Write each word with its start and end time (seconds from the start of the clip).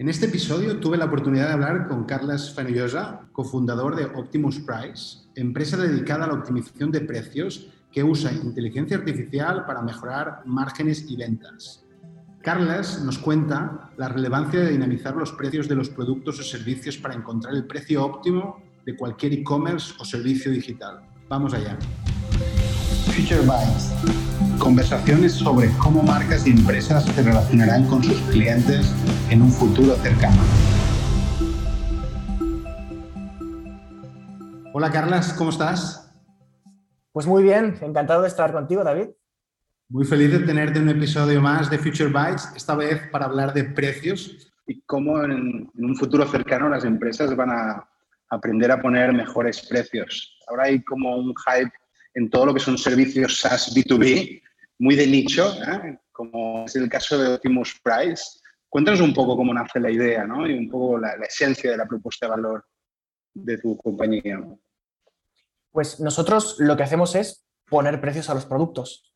En 0.00 0.08
este 0.08 0.26
episodio 0.26 0.78
tuve 0.78 0.96
la 0.96 1.06
oportunidad 1.06 1.48
de 1.48 1.54
hablar 1.54 1.88
con 1.88 2.04
Carles 2.04 2.54
Fenollosa, 2.54 3.22
cofundador 3.32 3.96
de 3.96 4.04
Optimus 4.04 4.60
Price, 4.60 5.24
empresa 5.34 5.76
dedicada 5.76 6.24
a 6.24 6.28
la 6.28 6.34
optimización 6.34 6.92
de 6.92 7.00
precios 7.00 7.68
que 7.90 8.04
usa 8.04 8.30
inteligencia 8.30 8.96
artificial 8.96 9.66
para 9.66 9.82
mejorar 9.82 10.42
márgenes 10.46 11.04
y 11.08 11.16
ventas. 11.16 11.84
Carles 12.42 13.02
nos 13.02 13.18
cuenta 13.18 13.90
la 13.96 14.08
relevancia 14.08 14.60
de 14.60 14.70
dinamizar 14.70 15.16
los 15.16 15.32
precios 15.32 15.66
de 15.66 15.74
los 15.74 15.90
productos 15.90 16.38
o 16.38 16.44
servicios 16.44 16.96
para 16.96 17.14
encontrar 17.14 17.56
el 17.56 17.66
precio 17.66 18.04
óptimo 18.04 18.62
de 18.86 18.94
cualquier 18.94 19.32
e-commerce 19.32 19.94
o 19.98 20.04
servicio 20.04 20.52
digital. 20.52 21.00
Vamos 21.28 21.54
allá. 21.54 21.76
Future 23.06 23.40
Bytes. 23.40 23.92
Conversaciones 24.60 25.32
sobre 25.32 25.70
cómo 25.78 26.04
marcas 26.04 26.46
y 26.46 26.50
empresas 26.50 27.04
se 27.04 27.20
relacionarán 27.20 27.84
con 27.88 28.04
sus 28.04 28.20
clientes 28.30 28.94
en 29.30 29.42
un 29.42 29.50
futuro 29.50 29.94
cercano. 29.96 30.42
Hola 34.72 34.90
Carlas, 34.90 35.32
¿cómo 35.34 35.50
estás? 35.50 36.10
Pues 37.12 37.26
muy 37.26 37.42
bien, 37.42 37.76
encantado 37.82 38.22
de 38.22 38.28
estar 38.28 38.52
contigo, 38.52 38.84
David. 38.84 39.08
Muy 39.88 40.04
feliz 40.04 40.32
de 40.32 40.40
tenerte 40.40 40.78
en 40.78 40.84
un 40.84 40.96
episodio 40.96 41.40
más 41.40 41.68
de 41.70 41.78
Future 41.78 42.10
Bytes, 42.10 42.52
esta 42.56 42.74
vez 42.74 43.08
para 43.10 43.26
hablar 43.26 43.52
de 43.52 43.64
precios 43.64 44.52
y 44.66 44.80
cómo 44.82 45.22
en, 45.22 45.70
un 45.74 45.96
futuro 45.96 46.26
cercano 46.26 46.68
las 46.68 46.84
empresas 46.84 47.34
van 47.34 47.50
a 47.50 47.88
aprender 48.30 48.70
a 48.70 48.80
poner 48.80 49.12
mejores 49.12 49.66
precios. 49.66 50.38
Ahora 50.46 50.64
hay 50.64 50.82
como 50.84 51.16
un 51.16 51.34
hype 51.34 51.72
en 52.14 52.30
todo 52.30 52.46
lo 52.46 52.54
que 52.54 52.60
son 52.60 52.78
servicios 52.78 53.40
SaaS 53.40 53.74
B2B, 53.74 54.42
muy 54.78 54.94
de 54.94 55.06
nicho, 55.06 55.52
¿eh? 55.62 55.98
como 56.12 56.64
es 56.66 56.76
el 56.76 56.88
caso 56.88 57.18
de 57.18 57.34
Optimus 57.34 57.80
Price. 57.82 58.37
Cuéntanos 58.68 59.00
un 59.00 59.14
poco 59.14 59.36
cómo 59.36 59.54
nace 59.54 59.80
la 59.80 59.90
idea 59.90 60.26
¿no? 60.26 60.46
y 60.46 60.52
un 60.52 60.68
poco 60.68 60.98
la, 60.98 61.16
la 61.16 61.26
esencia 61.26 61.70
de 61.70 61.76
la 61.76 61.86
propuesta 61.86 62.26
de 62.26 62.30
valor 62.30 62.64
de 63.34 63.58
tu 63.58 63.76
compañía. 63.76 64.40
Pues 65.70 66.00
nosotros 66.00 66.56
lo 66.58 66.76
que 66.76 66.82
hacemos 66.82 67.14
es 67.14 67.46
poner 67.68 68.00
precios 68.00 68.28
a 68.30 68.34
los 68.34 68.46
productos. 68.46 69.12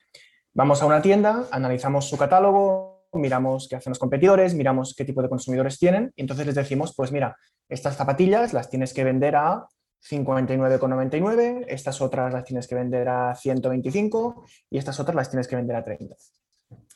Vamos 0.55 0.83
a 0.83 0.87
una 0.87 1.03
tienda, 1.03 1.47
analizamos 1.51 2.09
su 2.09 2.17
catálogo, 2.17 3.07
miramos 3.13 3.69
qué 3.69 3.77
hacen 3.77 3.91
los 3.91 3.99
competidores, 3.99 4.55
miramos 4.55 4.95
qué 4.95 5.05
tipo 5.05 5.23
de 5.23 5.29
consumidores 5.29 5.79
tienen 5.79 6.13
y 6.17 6.23
entonces 6.23 6.47
les 6.47 6.55
decimos, 6.55 6.95
pues 6.97 7.13
mira, 7.13 7.37
estas 7.69 7.97
zapatillas 7.97 8.53
las 8.53 8.71
tienes 8.71 8.93
que 8.93 9.05
vender 9.05 9.37
a 9.37 9.67
59,99, 10.09 11.65
estas 11.69 12.01
otras 12.01 12.33
las 12.33 12.45
tienes 12.45 12.67
que 12.67 12.75
vender 12.75 13.09
a 13.09 13.35
125 13.35 14.45
y 14.71 14.79
estas 14.79 14.99
otras 14.99 15.15
las 15.15 15.31
tienes 15.31 15.47
que 15.47 15.57
vender 15.57 15.77
a 15.77 15.85
30. 15.85 16.17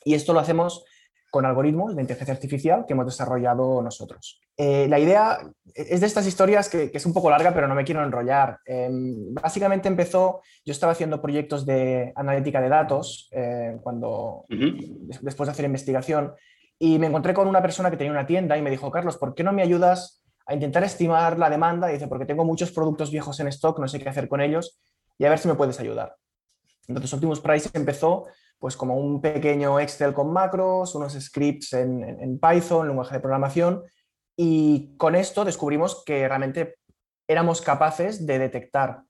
Y 0.03 0.13
esto 0.13 0.33
lo 0.33 0.39
hacemos 0.39 0.85
con 1.29 1.45
algoritmos 1.45 1.95
de 1.95 2.01
inteligencia 2.01 2.33
artificial 2.33 2.85
que 2.85 2.93
hemos 2.93 3.05
desarrollado 3.05 3.81
nosotros. 3.81 4.39
Eh, 4.55 4.87
la 4.89 4.99
idea 4.99 5.39
es 5.73 5.99
de 5.99 6.07
estas 6.07 6.25
historias 6.25 6.69
que, 6.69 6.89
es 6.93 7.05
un 7.05 7.13
poco 7.13 7.29
larga, 7.29 7.53
pero 7.53 7.67
no 7.67 7.75
me 7.75 7.83
quiero 7.83 8.03
enrollar. 8.03 8.59
Em, 8.65 9.33
básicamente 9.33 9.87
empezó, 9.87 10.41
yo 10.65 10.71
estaba 10.71 10.93
haciendo 10.93 11.21
proyectos 11.21 11.65
de 11.65 12.11
analítica 12.15 12.61
de 12.61 12.69
datos 12.69 13.29
eh, 13.31 13.77
cuando, 13.81 14.45
después 14.49 15.47
de 15.47 15.51
hacer 15.51 15.65
investigación 15.65 16.33
y 16.79 16.99
me 16.99 17.07
encontré 17.07 17.33
con 17.33 17.47
una 17.47 17.61
persona 17.61 17.89
que 17.89 17.97
tenía 17.97 18.11
una 18.11 18.25
tienda 18.25 18.57
y 18.57 18.61
me 18.61 18.69
dijo, 18.69 18.91
Carlos, 18.91 19.17
¿por 19.17 19.33
qué 19.33 19.43
no 19.43 19.51
me 19.51 19.63
ayudas 19.63 20.23
a 20.45 20.53
intentar 20.53 20.83
estimar 20.83 21.37
la 21.37 21.49
demanda? 21.49 21.89
Y 21.89 21.95
dice, 21.95 22.07
porque 22.07 22.25
tengo 22.25 22.45
muchos 22.45 22.71
productos 22.71 23.11
viejos 23.11 23.39
en 23.39 23.47
stock, 23.47 23.79
no 23.79 23.87
sé 23.87 23.99
qué 23.99 24.09
hacer 24.09 24.27
con 24.27 24.41
ellos 24.41 24.79
y 25.17 25.25
a 25.25 25.29
ver 25.29 25.39
si 25.39 25.47
me 25.47 25.55
puedes 25.55 25.79
ayudar. 25.79 26.15
Entonces 26.87 27.13
Optimus 27.13 27.39
Price 27.39 27.69
empezó 27.73 28.27
pues 28.59 28.75
como 28.75 28.95
un 28.95 29.21
pequeño 29.21 29.79
Excel 29.79 30.13
con 30.13 30.31
macros, 30.31 30.95
unos 30.95 31.13
scripts 31.13 31.73
en, 31.73 32.39
Python, 32.39 32.87
lenguaje 32.87 33.15
de 33.15 33.21
programación, 33.21 33.83
y 34.35 34.95
con 34.97 35.15
esto 35.15 35.45
descubrimos 35.45 36.03
que 36.03 36.27
realmente 36.27 36.77
éramos 37.27 37.61
capaces 37.61 38.25
de 38.25 38.39
detectar 38.39 39.03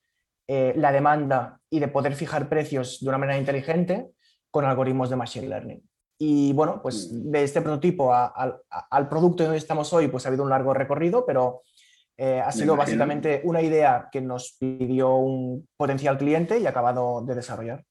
eh, 0.48 0.74
la 0.76 0.92
demanda 0.92 1.60
y 1.70 1.80
de 1.80 1.88
poder 1.88 2.16
fijar 2.16 2.50
precios 2.50 3.00
de 3.02 3.10
una 3.10 3.18
manera 3.18 3.38
inteligente 3.38 4.10
con 4.52 4.66
algoritmos 4.66 5.10
de 5.10 5.16
Machine 5.16 5.48
Learning. 5.48 5.90
Y 6.20 6.52
bueno, 6.54 6.82
pues 6.82 7.12
mm. 7.12 7.32
de 7.32 7.44
este 7.44 7.62
prototipo 7.62 8.14
al 8.14 9.10
producto 9.10 9.44
donde 9.44 9.58
estamos 9.60 9.94
hoy, 9.94 10.08
pues 10.08 10.26
ha 10.26 10.30
habido 10.30 10.44
un 10.44 10.50
largo 10.50 10.74
recorrido, 10.74 11.26
pero 11.26 11.64
eh, 12.20 12.42
ha 12.44 12.52
sido 12.52 12.76
básicamente 12.76 13.42
una 13.44 13.62
idea 13.62 14.10
que 14.12 14.22
nos 14.22 14.58
pidió 14.60 15.18
un 15.18 15.68
potencial 15.78 16.18
cliente 16.18 16.60
y 16.60 16.66
acabado 16.66 17.24
de 17.24 17.36
desarrollar. 17.36 17.84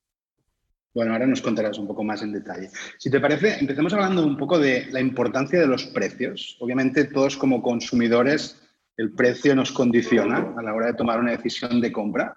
Bueno, 0.93 1.13
ahora 1.13 1.27
nos 1.27 1.43
contarás 1.43 1.79
un 1.79 1.87
poco 1.87 2.03
más 2.03 2.23
en 2.23 2.33
detalle. 2.33 2.71
Si 2.99 3.09
te 3.09 3.21
parece, 3.21 3.61
empecemos 3.61 3.93
hablando 3.93 4.27
un 4.27 4.37
poco 4.37 4.59
de 4.59 4.87
la 4.91 4.99
importancia 4.99 5.61
de 5.61 5.67
los 5.67 5.85
precios. 5.87 6.57
Obviamente 6.59 7.05
todos 7.05 7.37
como 7.37 7.63
consumidores 7.63 8.61
el 8.97 9.13
precio 9.13 9.55
nos 9.55 9.71
condiciona 9.71 10.55
a 10.57 10.63
la 10.63 10.75
hora 10.75 10.87
de 10.87 10.95
tomar 10.95 11.21
una 11.21 11.33
decisión 11.33 11.81
de 11.81 11.93
compra. 11.93 12.35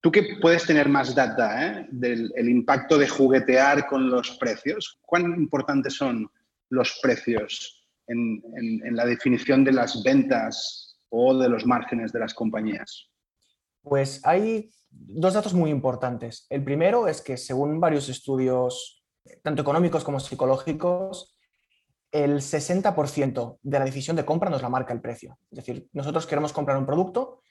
Tú 0.00 0.12
que 0.12 0.36
puedes 0.40 0.66
tener 0.66 0.88
más 0.88 1.14
data 1.14 1.66
¿eh? 1.66 1.86
del 1.90 2.48
impacto 2.48 2.98
de 2.98 3.08
juguetear 3.08 3.86
con 3.86 4.10
los 4.10 4.32
precios, 4.32 5.00
¿cuán 5.00 5.24
importantes 5.34 5.94
son 5.94 6.30
los 6.68 7.00
precios 7.02 7.88
en 8.06 8.96
la 8.96 9.06
definición 9.06 9.64
de 9.64 9.72
las 9.72 10.02
ventas 10.02 10.81
o 11.14 11.36
de 11.36 11.48
los 11.48 11.66
márgenes 11.66 12.10
de 12.12 12.20
las 12.20 12.34
compañías? 12.34 13.10
Pues 13.82 14.24
hay 14.24 14.70
dos 14.90 15.34
datos 15.34 15.52
muy 15.52 15.70
importantes. 15.70 16.46
El 16.48 16.64
primero 16.64 17.06
es 17.06 17.20
que 17.20 17.36
según 17.36 17.80
varios 17.80 18.08
estudios, 18.08 19.04
tanto 19.42 19.62
económicos 19.62 20.04
como 20.04 20.20
psicológicos, 20.20 21.36
el 22.10 22.40
60% 22.40 23.58
de 23.62 23.78
la 23.78 23.84
decisión 23.84 24.16
de 24.16 24.24
compra 24.24 24.50
nos 24.50 24.62
la 24.62 24.68
marca 24.68 24.92
el 24.92 25.00
precio. 25.00 25.38
Es 25.50 25.56
decir, 25.56 25.88
nosotros 25.92 26.26
queremos 26.26 26.52
comprar 26.52 26.78
un 26.78 26.86
producto, 26.86 27.42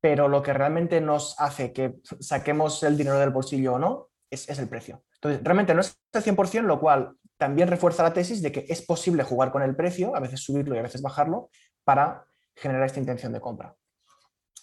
pero 0.00 0.28
lo 0.28 0.42
que 0.42 0.52
realmente 0.52 1.00
nos 1.00 1.38
hace 1.38 1.72
que 1.72 1.96
saquemos 2.20 2.82
el 2.82 2.96
dinero 2.96 3.18
del 3.18 3.30
bolsillo 3.30 3.74
o 3.74 3.78
no 3.78 4.08
es, 4.30 4.48
el 4.48 4.68
precio. 4.68 5.04
Entonces, 5.14 5.42
realmente 5.42 5.74
no 5.74 5.80
es 5.80 5.98
el 6.12 6.22
100%, 6.22 6.62
lo 6.62 6.80
cual 6.80 7.16
también 7.38 7.68
refuerza 7.68 8.02
la 8.02 8.12
tesis 8.12 8.42
de 8.42 8.52
que 8.52 8.66
es 8.68 8.82
posible 8.82 9.22
jugar 9.22 9.52
con 9.52 9.62
el 9.62 9.76
precio, 9.76 10.14
a 10.16 10.20
veces 10.20 10.40
subirlo 10.40 10.74
y 10.74 10.78
a 10.78 10.82
veces 10.82 11.02
bajarlo, 11.02 11.50
para 11.84 12.26
generar 12.56 12.84
esta 12.84 13.00
intención 13.00 13.32
de 13.32 13.40
compra. 13.40 13.76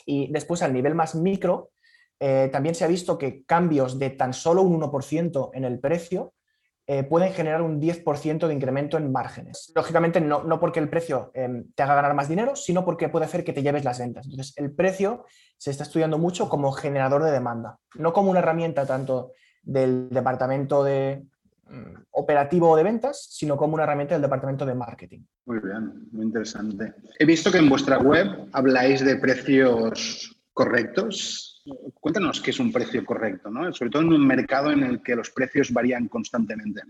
Y 0.06 0.31
después, 0.31 0.62
al 0.62 0.74
nivel 0.74 0.96
más 0.96 1.16
micro, 1.16 1.72
eh, 2.20 2.50
también 2.52 2.76
se 2.76 2.84
ha 2.84 2.88
visto 2.88 3.18
que 3.18 3.44
cambios 3.46 4.00
de 4.00 4.09
tan 4.09 4.34
solo 4.34 4.62
un 4.62 4.81
1% 4.81 5.52
en 5.54 5.64
el 5.64 5.80
precio 5.80 6.34
eh, 6.86 7.04
pueden 7.04 7.31
generar 7.31 7.62
un 7.62 7.80
10% 7.80 8.48
de 8.48 8.54
incremento 8.54 8.98
en 8.98 9.09
márgenes. 9.09 9.72
Lógicamente, 9.74 10.20
no, 10.20 10.44
no 10.44 10.59
porque 10.59 10.81
el 10.81 10.90
precio 10.90 11.31
em, 11.34 11.72
te 11.74 11.84
haga 11.84 11.96
ganar 11.96 12.14
más 12.14 12.28
dinero, 12.28 12.58
sino 12.58 12.84
porque 12.84 13.08
puede 13.08 13.26
hacer 13.26 13.46
que 13.46 13.54
te 13.54 13.64
lleves 13.64 13.86
las 13.86 14.00
ventas. 14.00 14.25
Entonces, 14.25 14.54
el 14.58 14.75
precio 14.75 15.25
se 15.58 15.72
está 15.72 15.84
estudiando 15.84 16.18
mucho 16.18 16.50
como 16.50 16.74
generador 16.74 17.24
de 17.24 17.31
demanda, 17.31 17.80
no 17.96 18.12
como 18.12 18.31
una 18.31 18.40
herramienta 18.40 18.86
tanto 18.86 19.31
del 19.62 20.10
departamento 20.10 20.84
de 20.84 21.24
operativo 22.11 22.75
de 22.75 22.84
ventas, 22.84 23.28
sino 23.29 23.57
como 23.57 23.75
una 23.75 23.84
herramienta 23.84 24.16
del 24.16 24.22
departamento 24.22 24.66
de 24.66 24.75
marketing. 24.75 25.22
Muy 25.45 25.59
bien, 25.59 26.07
muy 26.11 26.25
interesante. 26.25 26.94
He 27.19 27.25
visto 27.25 27.51
que 27.51 27.57
en 27.57 27.69
vuestra 27.69 27.97
web 28.00 28.47
habláis 28.51 29.03
de 29.03 29.16
precios 29.17 30.35
correctos 30.53 31.53
Cuéntanos 32.00 32.41
qué 32.41 32.51
es 32.51 32.59
un 32.59 32.72
precio 32.72 33.06
correcto, 33.06 33.50
¿no? 33.50 33.72
sobre 33.73 33.89
todo 33.89 34.01
en 34.01 34.13
un 34.13 34.28
mercado 34.28 34.72
en 34.72 34.83
el 34.83 35.01
que 35.01 35.16
los 35.16 35.29
precios 35.29 35.72
varían 35.72 36.09
constantemente. 36.09 36.81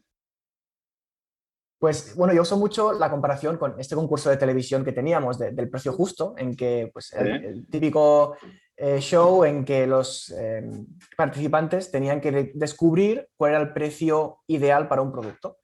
Pues 1.84 2.16
bueno, 2.16 2.34
yo 2.34 2.44
uso 2.44 2.56
mucho 2.56 2.94
la 2.94 3.10
comparación 3.10 3.58
con 3.58 3.78
este 3.78 3.94
concurso 3.94 4.30
de 4.30 4.38
televisión 4.38 4.86
que 4.86 4.94
teníamos 4.94 5.38
del 5.38 5.70
precio 5.70 5.92
justo, 5.92 6.34
en 6.38 6.56
que 6.56 6.90
pues, 6.94 7.12
el, 7.12 7.68
típico 7.70 8.38
eh, 8.78 9.02
show 9.02 9.44
en 9.44 9.66
que 9.66 9.86
los 9.86 10.30
em, 10.30 10.88
participantes 11.18 11.92
tenían 11.92 12.22
que 12.22 12.54
descubrir 12.56 13.28
cuál 13.36 13.52
era 13.52 13.60
el 13.60 13.74
precio 13.74 14.44
ideal 14.48 14.88
para 14.88 15.02
un 15.02 15.12
producto. 15.12 15.58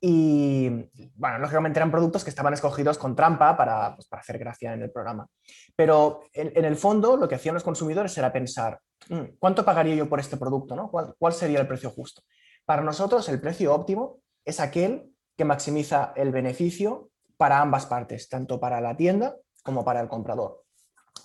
Y, 0.00 0.68
bueno, 1.14 1.38
lógicamente 1.38 1.78
eran 1.78 1.92
productos 1.92 2.24
que 2.24 2.30
estaban 2.30 2.54
escogidos 2.54 2.98
con 2.98 3.14
trampa 3.14 3.56
para, 3.56 3.94
pues, 3.94 4.08
para 4.08 4.22
hacer 4.22 4.38
gracia 4.38 4.72
en 4.72 4.82
el 4.82 4.90
programa. 4.90 5.28
Pero 5.76 6.24
en, 6.32 6.64
el 6.64 6.74
fondo 6.74 7.16
lo 7.16 7.28
que 7.28 7.36
hacían 7.36 7.54
los 7.54 7.62
consumidores 7.62 8.18
era 8.18 8.32
pensar, 8.32 8.80
mm, 9.08 9.36
¿cuánto 9.38 9.64
pagaría 9.64 9.94
yo 9.94 10.08
por 10.08 10.18
este 10.18 10.36
producto? 10.36 10.74
¿no? 10.74 10.90
¿Cuál, 10.90 11.14
¿Cuál 11.16 11.32
sería 11.32 11.60
el 11.60 11.68
precio 11.68 11.90
justo? 11.90 12.22
Para 12.64 12.82
nosotros 12.82 13.28
el 13.28 13.40
precio 13.40 13.72
óptimo 13.72 14.18
es 14.44 14.58
aquel 14.58 15.12
que 15.38 15.44
maximiza 15.44 16.12
el 16.16 16.32
beneficio 16.32 17.10
para 17.36 17.60
ambas 17.60 17.86
partes, 17.86 18.28
tanto 18.28 18.58
para 18.58 18.80
la 18.80 18.96
tienda 18.96 19.36
como 19.62 19.84
para 19.84 20.00
el 20.00 20.08
comprador. 20.08 20.64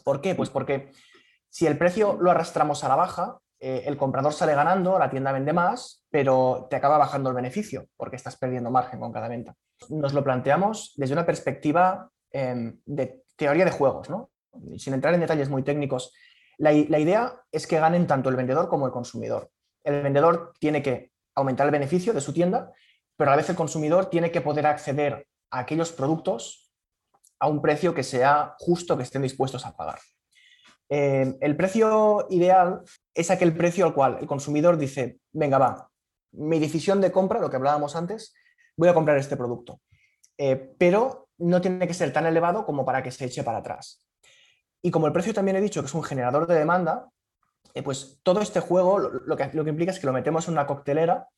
¿Por 0.04 0.21
qué? 0.21 0.36
Pues 0.36 0.50
porque 0.51 0.92
si 1.50 1.65
el 1.65 1.77
precio 1.77 2.18
lo 2.21 2.30
arrastramos 2.30 2.83
a 2.83 2.89
la 2.89 2.95
baja, 2.95 3.39
eh, 3.60 3.83
el 3.88 3.98
comprador 3.98 4.33
sale 4.33 4.54
ganando, 4.54 5.00
la 5.00 5.10
tienda 5.10 5.31
vende 5.31 5.51
más, 5.51 6.06
pero 6.10 6.68
te 6.69 6.75
acaba 6.75 6.98
bajando 6.98 7.30
el 7.30 7.36
beneficio 7.36 7.88
porque 7.98 8.15
estás 8.15 8.38
perdiendo 8.38 8.69
margen 8.69 9.00
con 9.00 9.12
cada 9.12 9.27
venta. 9.27 9.56
Nos 9.89 10.13
lo 10.13 10.24
planteamos 10.24 10.94
desde 10.95 11.13
una 11.13 11.25
perspectiva 11.25 12.10
em, 12.31 12.80
de 12.86 13.24
teoría 13.36 13.65
de 13.65 13.71
juegos, 13.71 14.10
¿no? 14.10 14.30
sin 14.77 14.94
entrar 14.94 15.13
en 15.13 15.21
detalles 15.21 15.50
muy 15.50 15.63
técnicos. 15.63 16.13
La, 16.57 16.71
idea 16.71 17.33
es 17.51 17.65
que 17.65 17.80
ganen 17.80 18.06
tanto 18.06 18.30
el 18.30 18.36
vendedor 18.36 18.69
como 18.69 18.86
el 18.86 18.92
consumidor. 18.92 19.50
El 19.83 20.04
vendedor 20.04 20.54
tiene 20.60 20.83
que 20.83 21.12
aumentar 21.36 21.65
el 21.65 21.71
beneficio 21.71 22.13
de 22.13 22.21
su 22.21 22.31
tienda, 22.31 22.71
pero 23.23 23.31
a 23.31 23.37
la 23.37 23.41
vez 23.41 23.49
el 23.49 23.55
consumidor 23.55 24.07
tiene 24.07 24.31
que 24.31 24.41
poder 24.41 24.67
acceder 24.67 25.25
a 25.49 25.59
aquellos 25.59 25.93
productos 25.93 26.69
a 27.39 27.47
un 27.47 27.61
precio 27.61 27.93
que 27.93 28.03
sea 28.03 28.53
justo, 28.59 28.97
que 28.97 29.03
estén 29.03 29.21
dispuestos 29.21 29.65
a 29.65 29.77
pagar. 29.77 29.99
Eh, 30.89 31.33
el 31.39 31.55
precio 31.55 32.27
ideal 32.31 32.81
es 33.13 33.31
aquel 33.31 33.55
precio 33.55 33.85
al 33.85 33.93
cual 33.93 34.17
el 34.19 34.27
consumidor 34.27 34.77
dice, 34.77 35.19
venga, 35.31 35.57
va, 35.57 35.89
mi 36.33 36.59
decisión 36.59 36.99
de 36.99 37.13
compra, 37.13 37.39
lo 37.39 37.49
que 37.49 37.55
hablábamos 37.55 37.95
antes, 37.95 38.33
voy 38.75 38.89
a 38.89 38.93
comprar 38.93 39.17
este 39.17 39.37
producto. 39.37 39.79
Eh, 40.37 40.75
pero 40.77 41.29
no 41.37 41.61
tiene 41.61 41.87
que 41.87 41.93
ser 41.93 42.11
tan 42.11 42.25
elevado 42.25 42.65
como 42.65 42.83
para 42.83 43.01
que 43.01 43.11
se 43.11 43.23
eche 43.23 43.41
para 43.41 43.59
atrás. 43.59 44.05
Y 44.81 44.91
como 44.91 45.07
el 45.07 45.13
precio 45.13 45.33
también 45.33 45.55
he 45.55 45.61
dicho 45.61 45.79
que 45.79 45.87
es 45.87 45.93
un 45.93 46.03
generador 46.03 46.45
de 46.45 46.55
demanda, 46.55 47.07
eh, 47.73 47.83
pues 47.83 48.19
todo 48.21 48.41
este 48.41 48.59
juego 48.59 48.99
lo, 48.99 49.37
que, 49.37 49.49
lo 49.53 49.63
que 49.63 49.69
implica 49.69 49.93
es 49.93 49.99
que 49.99 50.07
lo 50.07 50.11
metemos 50.11 50.45
en 50.49 50.55
una 50.55 50.67
coctelera 50.67 51.29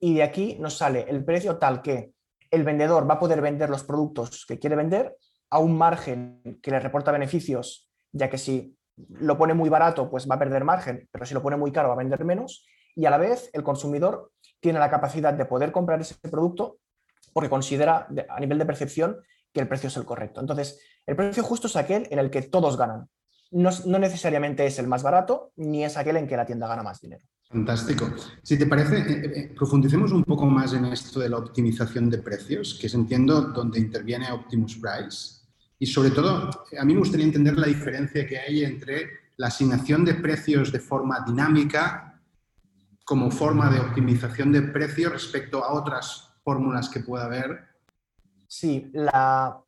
y 0.00 0.14
de 0.14 0.22
aquí 0.22 0.56
nos 0.58 0.78
sale 0.78 1.06
el 1.08 1.24
precio 1.24 1.58
tal 1.58 1.82
que 1.82 2.12
el 2.50 2.64
vendedor 2.64 3.08
va 3.08 3.14
a 3.14 3.18
poder 3.18 3.40
vender 3.40 3.70
los 3.70 3.84
productos 3.84 4.44
que 4.46 4.58
quiere 4.58 4.74
vender 4.74 5.16
a 5.50 5.58
un 5.58 5.76
margen 5.76 6.58
que 6.62 6.70
le 6.70 6.80
reporta 6.80 7.12
beneficios, 7.12 7.88
ya 8.12 8.28
que 8.28 8.38
si 8.38 8.76
lo 9.08 9.36
pone 9.36 9.54
muy 9.54 9.68
barato, 9.68 10.10
pues 10.10 10.28
va 10.28 10.34
a 10.34 10.38
perder 10.38 10.64
margen, 10.64 11.08
pero 11.12 11.26
si 11.26 11.34
lo 11.34 11.42
pone 11.42 11.56
muy 11.56 11.72
caro 11.72 11.88
va 11.88 11.94
a 11.94 11.98
vender 11.98 12.24
menos. 12.24 12.66
Y 12.94 13.06
a 13.06 13.10
la 13.10 13.18
vez 13.18 13.50
el 13.52 13.62
consumidor 13.62 14.32
tiene 14.60 14.78
la 14.78 14.90
capacidad 14.90 15.32
de 15.32 15.44
poder 15.44 15.72
comprar 15.72 16.00
ese 16.00 16.16
producto 16.28 16.78
porque 17.32 17.50
considera 17.50 18.08
a 18.28 18.40
nivel 18.40 18.58
de 18.58 18.66
percepción 18.66 19.20
que 19.52 19.60
el 19.60 19.68
precio 19.68 19.88
es 19.88 19.96
el 19.96 20.04
correcto. 20.04 20.40
Entonces, 20.40 20.80
el 21.06 21.16
precio 21.16 21.42
justo 21.42 21.66
es 21.66 21.76
aquel 21.76 22.06
en 22.10 22.18
el 22.18 22.30
que 22.30 22.42
todos 22.42 22.76
ganan. 22.76 23.08
No, 23.50 23.70
necesariamente 23.98 24.64
es 24.66 24.78
el 24.78 24.86
más 24.86 25.02
barato, 25.02 25.52
ni 25.56 25.84
es 25.84 25.96
aquel 25.96 26.16
en 26.16 26.28
que 26.28 26.36
la 26.36 26.46
tienda 26.46 26.68
gana 26.68 26.82
más 26.82 27.00
dinero. 27.00 27.24
Fantástico. 27.50 28.08
Si 28.42 28.56
te 28.56 28.66
parece, 28.66 28.98
eh, 28.98 29.32
eh, 29.34 29.52
profundicemos 29.56 30.12
un 30.12 30.22
poco 30.22 30.46
más 30.46 30.72
en 30.72 30.84
esto 30.84 31.18
de 31.18 31.28
la 31.28 31.38
optimización 31.38 32.08
de 32.08 32.18
precios, 32.18 32.78
que 32.80 32.86
es 32.86 32.94
entiendo 32.94 33.40
donde 33.42 33.80
interviene 33.80 34.30
Optimus 34.30 34.76
Price. 34.76 35.40
Y 35.76 35.86
sobre 35.86 36.10
todo, 36.10 36.48
a 36.78 36.84
mí 36.84 36.92
me 36.92 37.00
gustaría 37.00 37.26
entender 37.26 37.58
la 37.58 37.66
diferencia 37.66 38.24
que 38.24 38.38
hay 38.38 38.62
entre 38.62 39.08
la 39.36 39.48
asignación 39.48 40.04
de 40.04 40.14
precios 40.14 40.70
de 40.70 40.78
forma 40.78 41.24
dinámica 41.26 42.20
como 43.04 43.30
forma 43.32 43.68
de 43.68 43.80
optimización 43.80 44.52
de 44.52 44.62
precios 44.62 45.10
respecto 45.10 45.64
a 45.64 45.72
otras 45.72 46.30
fórmulas 46.44 46.88
que 46.88 47.00
pueda 47.00 47.24
haber. 47.24 47.64
Sí, 48.46 48.90
la, 48.92 49.60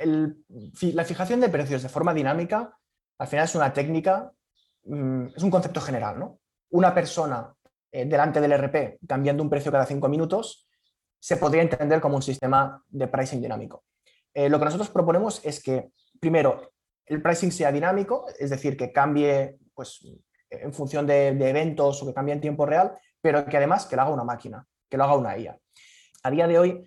la 0.00 1.04
fijación 1.04 1.40
de 1.40 1.48
precios 1.50 1.82
de 1.82 1.88
forma 1.90 2.14
dinámica 2.14 2.74
al 3.18 3.28
final 3.28 3.44
es 3.44 3.54
una 3.54 3.72
técnica, 3.72 4.32
mm, 4.84 5.26
es 5.36 5.42
un 5.42 5.50
concepto 5.50 5.80
general, 5.80 6.18
¿no? 6.18 6.41
Una 6.72 6.94
persona 6.94 7.54
eh, 7.90 8.06
delante 8.06 8.40
del 8.40 8.52
RP 8.52 8.98
cambiando 9.06 9.42
un 9.42 9.50
precio 9.50 9.70
cada 9.70 9.84
cinco 9.84 10.08
minutos 10.08 10.66
se 11.20 11.36
podría 11.36 11.62
entender 11.62 12.00
como 12.00 12.16
un 12.16 12.22
sistema 12.22 12.82
de 12.88 13.06
pricing 13.08 13.42
dinámico. 13.42 13.84
Eh, 14.32 14.48
lo 14.48 14.58
que 14.58 14.64
nosotros 14.64 14.88
proponemos 14.88 15.44
es 15.44 15.62
que, 15.62 15.90
primero, 16.18 16.72
el 17.04 17.20
pricing 17.20 17.52
sea 17.52 17.70
dinámico, 17.70 18.26
es 18.38 18.48
decir, 18.48 18.76
que 18.76 18.90
cambie 18.90 19.58
pues, 19.74 20.00
en 20.48 20.72
función 20.72 21.06
de, 21.06 21.28
eventos 21.28 22.02
o 22.02 22.06
que 22.06 22.14
cambie 22.14 22.34
en 22.34 22.40
tiempo 22.40 22.64
real, 22.64 22.96
pero 23.20 23.44
que 23.44 23.58
además 23.58 23.84
que 23.84 23.94
lo 23.94 24.02
haga 24.02 24.10
una 24.10 24.24
máquina, 24.24 24.66
que 24.88 24.96
lo 24.96 25.04
haga 25.04 25.16
una 25.16 25.36
IA. 25.36 25.58
A 26.22 26.30
día 26.30 26.48
de 26.48 26.58
hoy, 26.58 26.84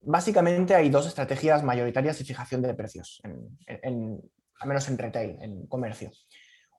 básicamente 0.00 0.74
hay 0.74 0.90
dos 0.90 1.06
estrategias 1.06 1.62
mayoritarias 1.62 2.18
de 2.18 2.24
fijación 2.24 2.62
de 2.62 2.74
precios, 2.74 3.22
al 3.24 4.68
menos 4.68 4.88
en 4.88 4.98
retail, 4.98 5.38
en 5.40 5.66
comercio. 5.68 6.10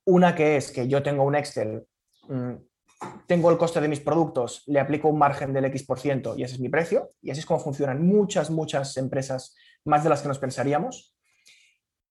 Una 0.04 0.36
que 0.36 0.58
es 0.58 0.72
que 0.72 0.88
yo 0.88 1.02
tengo 1.02 1.24
un 1.24 1.36
Excel, 1.36 1.86
tengo 3.28 3.50
el 3.50 3.58
coste 3.58 3.82
de 3.82 3.88
mis 3.88 4.00
productos, 4.00 4.64
le 4.68 4.80
aplico 4.80 5.08
un 5.10 5.18
margen 5.18 5.54
del 5.54 5.66
X% 5.66 6.36
y 6.38 6.44
ese 6.44 6.56
es 6.56 6.60
mi 6.60 6.70
precio. 6.70 7.12
Y 7.22 7.32
así 7.32 7.40
es 7.40 7.46
como 7.46 7.60
funcionan 7.60 8.06
muchas, 8.06 8.50
muchas 8.50 8.96
empresas, 8.98 9.56
más 9.86 10.04
de 10.04 10.10
las 10.10 10.22
que 10.22 10.28
nos 10.28 10.40
pensaríamos. 10.40 11.16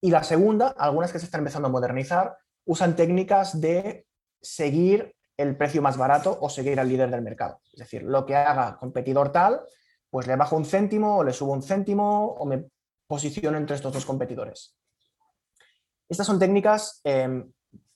Y 0.00 0.10
la 0.10 0.22
segunda, 0.24 0.68
algunas 0.68 1.12
que 1.12 1.18
se 1.18 1.26
están 1.26 1.40
empezando 1.40 1.68
a 1.68 1.70
modernizar, 1.70 2.36
usan 2.64 2.96
técnicas 2.96 3.60
de 3.60 4.06
seguir 4.40 5.14
el 5.36 5.56
precio 5.56 5.82
más 5.82 5.96
barato 5.96 6.36
o 6.40 6.50
seguir 6.50 6.80
al 6.80 6.88
líder 6.88 7.10
del 7.10 7.22
mercado. 7.22 7.60
Es 7.72 7.78
decir, 7.78 8.02
lo 8.02 8.26
que 8.26 8.36
haga 8.36 8.76
competidor 8.76 9.32
tal, 9.32 9.62
pues 10.10 10.26
le 10.26 10.36
bajo 10.36 10.56
un 10.56 10.64
céntimo 10.64 11.18
o 11.18 11.24
le 11.24 11.32
subo 11.32 11.52
un 11.52 11.62
céntimo 11.62 12.26
o 12.26 12.44
me 12.44 12.66
posiciono 13.06 13.56
entre 13.56 13.76
estos 13.76 13.92
dos 13.92 14.04
competidores. 14.04 14.76
Estas 16.08 16.26
son 16.26 16.38
técnicas 16.38 17.00
em, 17.04 17.50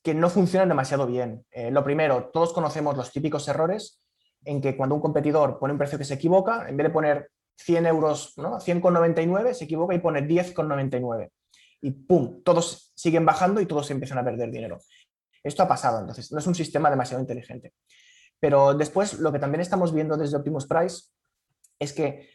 que 0.05 0.15
no 0.15 0.29
funcionan 0.29 0.69
demasiado 0.69 1.06
bien. 1.06 1.47
Eh, 1.51 1.71
lo 1.71 1.83
primero, 1.83 2.31
todos 2.33 2.53
conocemos 2.53 2.97
los 2.97 3.11
típicos 3.11 3.49
errores 3.49 4.03
en 4.45 4.61
que 4.61 4.77
cuando 4.77 4.95
un 4.95 5.01
competidor 5.01 5.59
pone 5.59 5.73
un 5.73 5.79
precio 5.79 5.99
que 5.99 6.05
se 6.05 6.15
equivoca, 6.15 6.69
en 6.69 6.77
vez 6.77 6.89
de 6.89 6.93
poner 6.93 7.31
100 7.56 7.87
euros, 7.87 8.35
¿no? 8.37 8.61
100,99, 8.61 9.55
se 9.55 9.65
equivoca 9.65 9.95
y 9.95 10.01
pone 10.01 10.21
10,99. 10.21 11.31
Y 11.81 11.91
¡pum! 11.91 12.43
Todos 12.43 12.93
siguen 12.95 13.25
bajando 13.25 13.62
y 13.62 13.67
todos 13.67 13.91
empiezan 13.91 14.19
a 14.19 14.25
perder 14.25 14.51
dinero. 14.51 14.79
Esto 15.43 15.62
ha 15.62 15.69
pasado, 15.69 16.01
entonces 16.01 16.31
no 16.33 16.39
es 16.39 16.47
un 16.47 16.55
sistema 16.55 16.91
demasiado 16.91 17.23
inteligente. 17.23 17.73
Pero 18.39 18.75
después 18.75 19.19
lo 19.21 19.33
que 19.33 19.39
también 19.39 19.62
estamos 19.62 19.95
viendo 19.95 20.19
desde 20.19 20.37
Optimus 20.37 20.67
Price 20.67 21.05
es 21.79 21.95
que 21.95 22.29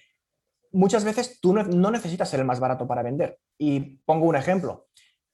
muchas 0.71 1.04
veces 1.04 1.39
tú 1.39 1.54
no, 1.54 1.92
necesitas 1.92 2.30
ser 2.30 2.39
el 2.39 2.45
más 2.45 2.60
barato 2.60 2.88
para 2.88 3.04
vender. 3.04 3.39
Y 3.57 3.98
pongo 4.06 4.25
un 4.25 4.36
ejemplo. 4.36 4.88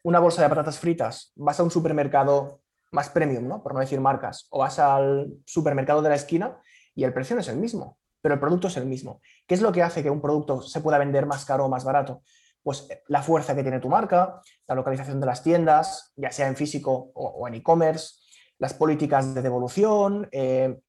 Una 0.06 0.20
bolsa 0.20 0.44
de 0.44 0.50
patatas 0.50 0.78
fritas, 0.78 1.34
vas 1.36 1.60
a 1.60 1.64
un 1.64 1.72
supermercado 1.72 2.62
más 2.92 3.10
premium, 3.10 3.48
¿no? 3.48 3.64
por 3.64 3.74
no 3.74 3.80
decir 3.80 4.00
marcas, 4.00 4.46
o 4.52 4.60
vas 4.60 4.78
al 4.78 5.34
supermercado 5.48 6.04
de 6.04 6.10
la 6.10 6.16
esquina 6.16 6.60
y 6.94 7.06
el 7.06 7.12
precio 7.12 7.36
no 7.36 7.42
es 7.42 7.48
el 7.48 7.58
mismo, 7.58 7.98
pero 8.22 8.36
el 8.36 8.40
producto 8.40 8.68
es 8.68 8.78
el 8.78 8.86
mismo. 8.86 9.20
¿Qué 9.48 9.56
es 9.56 9.64
lo 9.64 9.72
que 9.72 9.82
hace 9.82 10.04
que 10.04 10.12
un 10.12 10.22
producto 10.22 10.62
se 10.62 10.80
pueda 10.82 11.00
vender 11.00 11.26
más 11.26 11.44
caro 11.44 11.66
o 11.66 11.70
más 11.70 11.84
barato? 11.84 12.22
Pues 12.62 12.86
eh, 12.92 13.02
la 13.08 13.24
fuerza 13.24 13.56
que 13.56 13.64
tiene 13.64 13.80
tu 13.80 13.90
marca, 13.90 14.42
la 14.68 14.76
localización 14.76 15.20
de 15.20 15.26
las 15.26 15.42
tiendas, 15.42 16.14
ya 16.16 16.32
sea 16.32 16.48
en 16.50 16.56
físico 16.56 17.10
o, 17.16 17.48
en 17.48 17.56
e-commerce, 17.56 18.14
las 18.60 18.76
políticas 18.76 19.34
de 19.34 19.42
devolución, 19.42 20.30
eh, 20.32 20.82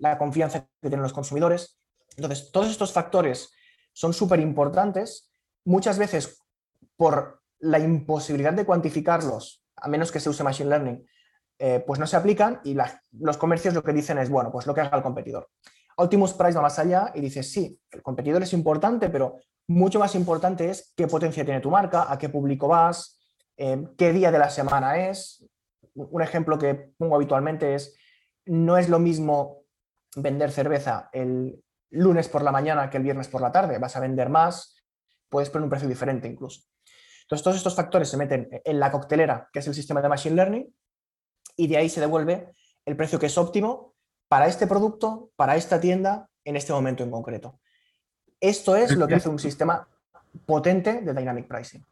la 0.00 0.18
confianza 0.18 0.62
que 0.82 0.88
tienen 0.88 1.02
los 1.02 1.12
consumidores. 1.12 1.78
Entonces, 2.16 2.50
todos 2.50 2.68
estos 2.68 2.92
factores 2.92 3.48
son 3.92 4.12
súper 4.12 4.40
importantes, 4.40 5.30
muchas 5.64 6.00
veces 6.00 6.42
por 6.96 7.45
la 7.58 7.78
imposibilidad 7.78 8.52
de 8.52 8.64
cuantificarlos, 8.64 9.64
a 9.76 9.88
menos 9.88 10.12
que 10.12 10.20
se 10.20 10.28
use 10.28 10.44
Machine 10.44 10.70
Learning, 10.70 11.06
eh, 11.58 11.82
pues 11.86 11.98
no 11.98 12.06
se 12.06 12.16
aplican 12.16 12.60
y 12.64 12.76
los 13.12 13.36
comercios 13.38 13.74
lo 13.74 13.82
que 13.82 13.92
dicen 13.92 14.18
es, 14.18 14.28
bueno, 14.28 14.50
pues 14.52 14.66
lo 14.66 14.74
que 14.74 14.82
haga 14.82 14.96
el 14.96 15.02
competidor. 15.02 15.48
Optimus 15.96 16.34
Price 16.34 16.56
va 16.56 16.62
más 16.62 16.78
allá 16.78 17.12
y 17.14 17.20
dice, 17.20 17.42
sí, 17.42 17.80
el 17.90 18.02
competidor 18.02 18.42
es 18.42 18.52
importante, 18.52 19.08
pero 19.08 19.38
mucho 19.68 19.98
más 19.98 20.14
importante 20.14 20.68
es 20.68 20.92
qué 20.96 21.06
potencia 21.06 21.44
tiene 21.44 21.60
tu 21.60 21.70
marca, 21.70 22.12
a 22.12 22.18
qué 22.18 22.28
público 22.28 22.68
vas, 22.68 23.18
eh, 23.56 23.88
qué 23.96 24.12
día 24.12 24.30
de 24.30 24.38
la 24.38 24.50
semana 24.50 25.08
es. 25.08 25.48
Un 25.94 26.20
ejemplo 26.20 26.58
que 26.58 26.92
pongo 26.98 27.16
habitualmente 27.16 27.74
es, 27.74 27.96
no 28.44 28.76
es 28.76 28.90
lo 28.90 28.98
mismo 28.98 29.64
vender 30.14 30.50
cerveza 30.50 31.08
el 31.12 31.62
lunes 31.90 32.28
por 32.28 32.42
la 32.42 32.52
mañana 32.52 32.90
que 32.90 32.98
el 32.98 33.02
viernes 33.02 33.28
por 33.28 33.40
la 33.40 33.52
tarde, 33.52 33.78
vas 33.78 33.96
a 33.96 34.00
vender 34.00 34.28
más, 34.28 34.84
puedes 35.28 35.48
poner 35.50 35.64
un 35.64 35.70
precio 35.70 35.88
diferente 35.88 36.28
incluso. 36.28 36.62
Entonces, 37.26 37.42
todos 37.42 37.56
estos 37.56 37.74
factores 37.74 38.08
se 38.08 38.16
meten 38.16 38.48
en 38.64 38.78
la 38.78 38.92
coctelera, 38.92 39.48
que 39.52 39.58
es 39.58 39.66
el 39.66 39.74
sistema 39.74 40.00
de 40.00 40.08
Machine 40.08 40.36
Learning, 40.36 40.74
y 41.56 41.66
de 41.66 41.76
ahí 41.76 41.88
se 41.88 42.00
devuelve 42.00 42.54
el 42.84 42.96
precio 42.96 43.18
que 43.18 43.26
es 43.26 43.36
óptimo 43.36 43.94
para 44.28 44.46
este 44.46 44.68
producto, 44.68 45.30
para 45.34 45.56
esta 45.56 45.80
tienda, 45.80 46.28
en 46.44 46.54
este 46.54 46.72
momento 46.72 47.02
en 47.02 47.10
concreto. 47.10 47.58
Esto 48.40 48.76
es 48.76 48.96
lo 48.96 49.08
que 49.08 49.16
hace 49.16 49.28
un 49.28 49.40
sistema 49.40 49.88
potente 50.44 51.00
de 51.00 51.12
Dynamic 51.12 51.48
Pricing. 51.48 51.84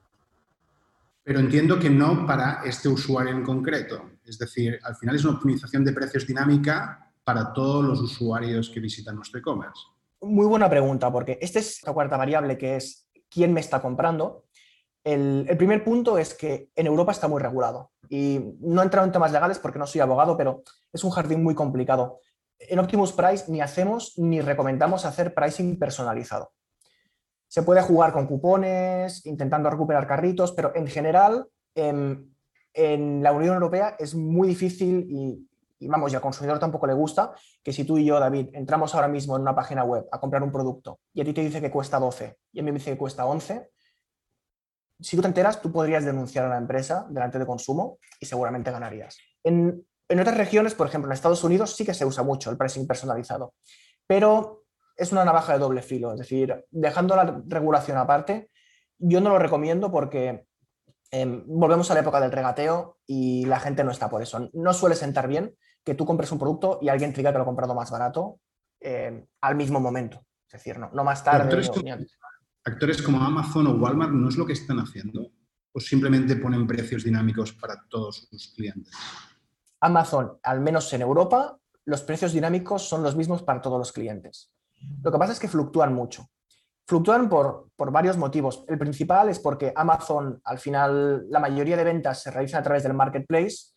Pero 1.25 1.41
entiendo 1.41 1.81
que 1.81 1.91
no 1.91 2.27
para 2.27 2.61
este 2.65 2.89
usuario 2.89 3.33
en 3.33 3.43
concreto. 3.43 4.11
Es 4.25 4.39
decir, 4.39 4.79
al 4.85 4.95
final 4.95 5.17
es 5.17 5.25
una 5.25 5.35
optimización 5.35 5.85
de 5.85 5.93
precios 5.93 6.27
dinámica 6.27 7.11
para 7.25 7.53
todos 7.53 7.85
los 7.85 8.01
usuarios 8.01 8.71
que 8.71 8.79
visitan 8.79 9.17
nuestro 9.17 9.41
e-commerce. 9.41 9.83
Muy 10.21 10.47
buena 10.47 10.71
pregunta, 10.71 11.11
porque 11.11 11.39
esta 11.41 11.59
es 11.59 11.83
la 11.83 11.93
cuarta 11.93 12.17
variable 12.17 12.57
que 12.57 12.77
es 12.77 13.09
quién 13.29 13.53
me 13.53 13.61
está 13.61 13.83
comprando. 13.83 14.45
El, 15.05 15.47
primer 15.59 15.85
punto 15.85 16.17
es 16.17 16.35
que 16.35 16.71
en 16.75 16.87
Europa 16.87 17.13
está 17.13 17.29
muy 17.29 17.41
regulado 17.41 17.91
y 18.09 18.41
no 18.61 18.81
he 18.81 18.85
entrado 18.85 19.07
en 19.07 19.13
temas 19.13 19.33
legales 19.33 19.59
porque 19.59 19.79
no 19.79 19.87
soy 19.87 20.01
abogado, 20.01 20.37
pero 20.37 20.63
es 20.93 21.05
un 21.05 21.11
jardín 21.11 21.43
muy 21.43 21.55
complicado. 21.55 22.21
En 22.59 22.79
Optimus 22.79 23.13
Price 23.13 23.45
ni 23.53 23.61
hacemos 23.61 24.19
ni 24.19 24.41
recomendamos 24.41 25.05
hacer 25.05 25.35
pricing 25.35 25.79
personalizado. 25.79 26.53
Se 27.49 27.63
puede 27.63 27.83
jugar 27.83 28.13
con 28.13 28.27
cupones, 28.27 29.27
intentando 29.27 29.69
recuperar 29.69 30.07
carritos, 30.07 30.53
pero 30.53 30.73
en 30.75 30.87
general 30.87 31.47
em, 31.75 32.33
en 32.73 33.23
la 33.23 33.33
Unión 33.33 33.55
Europea 33.55 33.97
es 33.99 34.15
muy 34.15 34.49
difícil 34.49 35.07
y, 35.09 35.47
y 35.79 35.87
vamos, 35.87 36.13
y 36.13 36.17
al 36.17 36.23
consumidor 36.23 36.59
tampoco 36.59 36.87
le 36.87 36.95
gusta, 36.95 37.35
que 37.63 37.75
si 37.75 37.85
tú 37.85 37.99
y 37.99 38.07
yo, 38.07 38.19
David, 38.19 38.49
entramos 38.55 38.95
ahora 38.95 39.09
mismo 39.09 39.37
en 39.37 39.43
una 39.43 39.55
página 39.55 39.85
web 39.85 40.07
a 40.11 40.19
comprar 40.19 40.43
un 40.43 40.51
producto 40.51 41.01
y 41.13 41.21
a 41.21 41.25
ti 41.25 41.35
te 41.35 41.43
dice 41.43 41.61
que 41.61 41.71
cuesta 41.71 41.99
12 41.99 42.39
y 42.53 42.61
a 42.61 42.63
mí 42.63 42.73
me 42.73 42.79
dice 42.79 42.93
que 42.93 42.99
cuesta 42.99 43.27
11, 43.27 43.71
si 45.05 45.17
tú 45.17 45.23
te 45.23 45.29
enteras, 45.29 45.61
tú 45.61 45.71
podrías 45.71 46.05
denunciar 46.05 46.47
a 46.47 46.49
la 46.49 46.57
empresa 46.57 47.07
delante 47.11 47.39
de 47.39 47.45
consumo 47.45 47.99
y 48.19 48.25
seguramente 48.25 48.71
ganarías. 48.71 49.19
En, 49.43 49.85
otras 50.09 50.37
regiones, 50.37 50.75
por 50.75 50.87
ejemplo, 50.87 51.11
en 51.11 51.13
Estados 51.13 51.45
Unidos 51.45 51.77
sí 51.77 51.85
que 51.85 51.93
se 51.93 52.07
usa 52.07 52.23
mucho 52.23 52.51
el 52.51 52.57
pricing 52.57 52.87
personalizado, 52.87 53.55
pero 54.07 54.65
es 54.97 55.13
una 55.13 55.25
navaja 55.25 55.53
de 55.53 55.59
doble 55.59 55.83
filo. 55.83 56.13
Es 56.13 56.21
decir, 56.21 56.65
dejando 56.71 57.17
la 57.17 57.43
regulación 57.47 57.99
aparte, 57.99 58.49
yo 58.99 59.21
no 59.21 59.29
lo 59.29 59.39
recomiendo 59.39 59.91
porque 59.91 60.47
em, 61.11 61.45
volvemos 61.47 61.91
a 61.91 61.95
la 61.95 62.01
época 62.01 62.21
del 62.21 62.33
regateo 62.33 62.97
y 63.07 63.45
la 63.45 63.61
gente 63.61 63.85
no 63.85 63.91
está 63.91 64.09
por 64.09 64.23
eso. 64.23 64.49
No 64.55 64.73
suele 64.73 64.95
sentar 64.95 65.29
bien 65.29 65.55
que 65.85 65.95
tú 65.95 66.07
compres 66.07 66.33
un 66.33 66.39
producto 66.39 66.79
y 66.81 66.89
alguien 66.89 67.13
te 67.13 67.19
diga 67.19 67.33
que 67.33 67.39
lo 67.39 67.43
ha 67.43 67.47
comprado 67.47 67.75
más 67.75 67.91
barato 67.91 68.41
em, 68.81 69.27
al 69.43 69.55
mismo 69.55 69.81
momento. 69.81 70.25
Es 70.47 70.53
decir, 70.53 70.79
no, 70.79 70.91
no 70.95 71.05
más 71.05 71.23
tarde. 71.23 71.51
Actores 72.65 73.03
como 73.03 73.23
Amazon 73.23 73.67
o 73.67 73.77
Walmart 73.77 74.13
no 74.13 74.29
es 74.29 74.37
lo 74.37 74.47
que 74.47 74.55
están 74.55 74.79
haciendo 74.79 75.31
o 75.73 75.81
simplemente 75.81 76.37
ponen 76.37 76.67
precios 76.67 77.03
dinámicos 77.03 77.53
para 77.53 77.85
todos 77.89 78.29
sus 78.31 78.55
clientes. 78.55 78.95
Amazon, 79.81 80.39
al 80.43 80.61
menos 80.61 80.91
en 80.93 81.03
Europa, 81.03 81.59
los 81.85 82.03
precios 82.03 82.33
dinámicos 82.33 82.89
son 82.89 83.03
los 83.03 83.17
mismos 83.17 83.43
para 83.43 83.61
todos 83.61 83.79
los 83.79 83.93
clientes. 83.93 84.53
Lo 85.03 85.11
que 85.11 85.19
pasa 85.19 85.33
es 85.33 85.41
que 85.41 85.49
fluctúan 85.49 85.93
mucho. 85.93 86.31
Fluctúan 86.87 87.29
por, 87.29 87.71
varios 87.77 88.17
motivos. 88.17 88.65
El 88.69 88.79
principal 88.79 89.29
es 89.31 89.41
porque 89.41 89.73
Amazon, 89.75 90.41
al 90.45 90.59
final, 90.59 91.29
la 91.29 91.41
mayoría 91.41 91.77
de 91.77 91.85
ventas 91.85 92.23
se 92.23 92.31
realizan 92.31 92.61
a 92.61 92.63
través 92.63 92.83
del 92.83 92.95
marketplace 92.95 93.73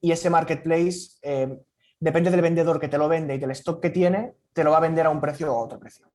y 0.00 0.12
ese 0.12 0.30
marketplace, 0.30 1.18
eh, 1.22 1.58
depende 1.98 2.30
del 2.30 2.42
vendedor 2.42 2.78
que 2.78 2.88
te 2.88 2.98
lo 2.98 3.08
vende 3.08 3.34
y 3.34 3.38
del 3.38 3.50
stock 3.52 3.80
que 3.80 3.90
tiene, 3.90 4.36
te 4.52 4.64
lo 4.64 4.70
va 4.70 4.78
a 4.78 4.80
vender 4.80 5.06
a 5.06 5.10
un 5.10 5.20
precio 5.20 5.52
o 5.52 5.58
a 5.58 5.64
otro 5.64 5.78
precio. 5.78 6.11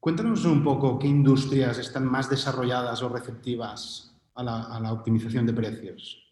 Cuéntanos 0.00 0.44
un 0.46 0.64
poco 0.64 0.98
qué 0.98 1.06
industrias 1.06 1.78
están 1.78 2.06
más 2.06 2.28
desarrolladas 2.28 3.02
o 3.02 3.08
receptivas 3.08 4.16
a 4.34 4.42
la 4.42 4.92
optimización 4.92 5.46
de 5.46 5.52
precios. 5.52 6.30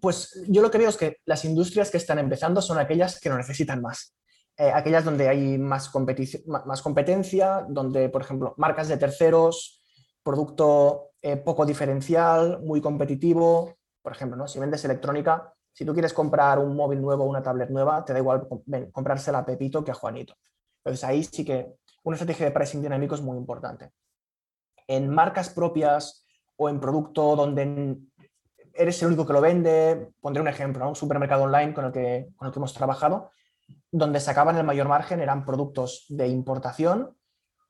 Pues 0.00 0.44
yo 0.48 0.60
lo 0.60 0.70
que 0.70 0.78
veo 0.78 0.90
es 0.90 0.96
que 0.96 1.16
las 1.24 1.44
industrias 1.44 1.90
que 1.90 1.96
están 1.96 2.18
empezando 2.18 2.60
son 2.60 2.78
aquellas 2.78 3.18
que 3.18 3.30
lo 3.30 3.38
necesitan 3.38 3.80
más. 3.80 4.14
Eh, 4.56 4.70
aquellas 4.70 5.04
donde 5.04 5.28
hay 5.28 5.58
más, 5.58 5.88
competencia, 5.88 7.66
donde, 7.68 8.08
por 8.08 8.22
ejemplo, 8.22 8.54
marcas 8.58 8.86
de 8.88 8.98
terceros, 8.98 9.82
producto 10.22 11.12
eh, 11.22 11.38
poco 11.38 11.64
diferencial, 11.64 12.62
muy 12.62 12.80
competitivo. 12.80 13.78
Por 14.02 14.12
ejemplo, 14.12 14.36
¿no? 14.36 14.46
si 14.46 14.60
vendes 14.60 14.84
electrónica, 14.84 15.52
si 15.72 15.84
tú 15.84 15.92
quieres 15.94 16.12
comprar 16.12 16.58
un 16.58 16.76
móvil 16.76 17.00
nuevo 17.00 17.24
o 17.24 17.26
una 17.26 17.42
tablet 17.42 17.70
nueva, 17.70 18.04
te 18.04 18.12
da 18.12 18.18
igual 18.18 18.46
comprársela 18.92 19.38
a 19.38 19.46
Pepito 19.46 19.82
que 19.82 19.90
a 19.90 19.94
Juanito. 19.94 20.36
Entonces 20.84 21.02
ahí 21.02 21.24
sí 21.24 21.44
que 21.44 21.78
una 22.04 22.14
estrategia 22.14 22.46
de 22.46 22.52
pricing 22.52 22.82
dinámico 22.82 23.14
es 23.14 23.20
muy 23.20 23.36
importante. 23.36 23.90
En 24.86 25.08
marcas 25.08 25.50
propias 25.50 26.26
o 26.56 26.68
en 26.68 26.80
producto 26.80 27.34
donde 27.36 27.98
eres 28.74 29.02
el 29.02 29.08
único 29.08 29.26
que 29.26 29.32
lo 29.32 29.40
vende. 29.40 30.12
Pondré 30.20 30.40
un 30.40 30.48
ejemplo, 30.48 30.88
un 30.88 30.96
supermercado 30.96 31.44
online 31.44 31.74
con 31.74 31.86
el, 31.86 31.92
que, 31.92 32.28
con 32.36 32.46
el 32.46 32.52
que 32.52 32.58
hemos 32.58 32.74
trabajado, 32.74 33.30
donde 33.90 34.20
sacaban 34.20 34.56
el 34.56 34.64
mayor 34.64 34.88
margen 34.88 35.20
eran 35.20 35.44
productos 35.44 36.06
de 36.08 36.28
importación 36.28 37.16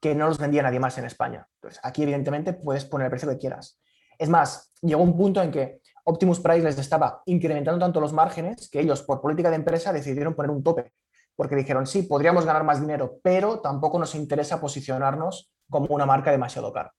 que 0.00 0.14
no 0.14 0.26
los 0.29 0.38
vendía 0.38 0.62
nadie 0.62 0.81
más 0.81 0.99
en 0.99 1.05
España. 1.05 1.49
Entonces, 1.55 1.81
aquí 1.83 2.03
evidentemente 2.03 2.53
puedes 2.53 2.85
poner 2.85 3.07
el 3.07 3.11
precio 3.11 3.29
que 3.29 3.38
quieras. 3.38 3.81
Es 4.19 4.29
más, 4.29 4.73
llegó 4.83 5.03
un 5.03 5.17
punto 5.17 5.43
en 5.43 5.50
que 5.50 5.81
Optimus 6.05 6.41
Price 6.41 6.62
les 6.62 6.79
estaba 6.79 7.23
incrementando 7.26 7.81
tanto 7.81 8.00
los 8.00 8.12
márgenes 8.12 8.69
que 8.69 8.81
ellos, 8.81 9.03
por 9.03 9.21
política 9.21 9.49
de 9.49 9.57
empresa, 9.57 9.93
decidieron 9.93 10.35
poner 10.35 10.50
un 10.50 10.62
tope. 10.62 10.93
Porque 11.37 11.57
dijeron, 11.57 11.87
sí, 11.87 12.03
podríamos 12.03 12.45
ganar 12.45 12.64
más 12.64 12.81
dinero, 12.81 13.19
pero 13.23 13.61
tampoco 13.61 13.99
nos 13.99 14.14
interesa 14.14 14.61
posicionarnos 14.61 15.50
como 15.69 15.87
una 15.87 16.07
marca 16.07 16.31
demasiado 16.31 16.73
cara. 16.73 16.93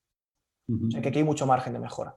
O 0.68 0.92
sea 0.92 1.02
que 1.02 1.10
aquí 1.10 1.20
hay 1.20 1.24
mucho 1.24 1.46
margen 1.46 1.74
de 1.74 1.80
mejora. 1.80 2.16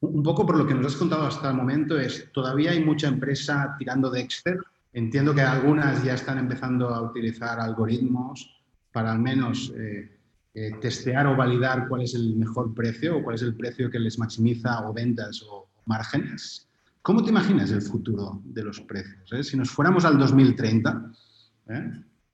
Un 0.00 0.22
poco 0.22 0.44
por 0.44 0.56
lo 0.56 0.66
que 0.66 0.74
nos 0.74 0.86
has 0.86 0.96
contado 0.96 1.26
hasta 1.26 1.48
el 1.48 1.54
momento 1.54 1.98
es, 1.98 2.32
todavía 2.32 2.72
hay 2.72 2.84
mucha 2.84 3.06
empresa 3.06 3.76
tirando 3.78 4.10
de 4.10 4.20
Excel. 4.20 4.58
Entiendo 4.92 5.32
que 5.32 5.42
algunas 5.42 6.02
ya 6.02 6.14
están 6.14 6.38
empezando 6.38 6.88
a 6.88 7.02
utilizar 7.02 7.60
algoritmos 7.60 8.62
para 8.90 9.12
al 9.12 9.20
menos 9.20 9.72
eh, 9.76 10.18
eh, 10.54 10.72
testear 10.80 11.28
o 11.28 11.36
validar 11.36 11.88
cuál 11.88 12.02
es 12.02 12.14
el 12.14 12.34
mejor 12.34 12.74
precio 12.74 13.16
o 13.16 13.22
cuál 13.22 13.36
es 13.36 13.42
el 13.42 13.54
precio 13.54 13.88
que 13.90 14.00
les 14.00 14.18
maximiza 14.18 14.86
o 14.88 14.92
ventas 14.92 15.42
o 15.48 15.68
márgenes. 15.86 16.68
¿Cómo 17.02 17.24
te 17.24 17.30
imaginas 17.30 17.70
el 17.72 17.82
futuro 17.82 18.40
de 18.44 18.62
los 18.62 18.80
precios? 18.80 19.32
Eh? 19.32 19.42
Si 19.42 19.56
nos 19.56 19.70
fuéramos 19.70 20.04
al 20.04 20.16
2030, 20.16 21.12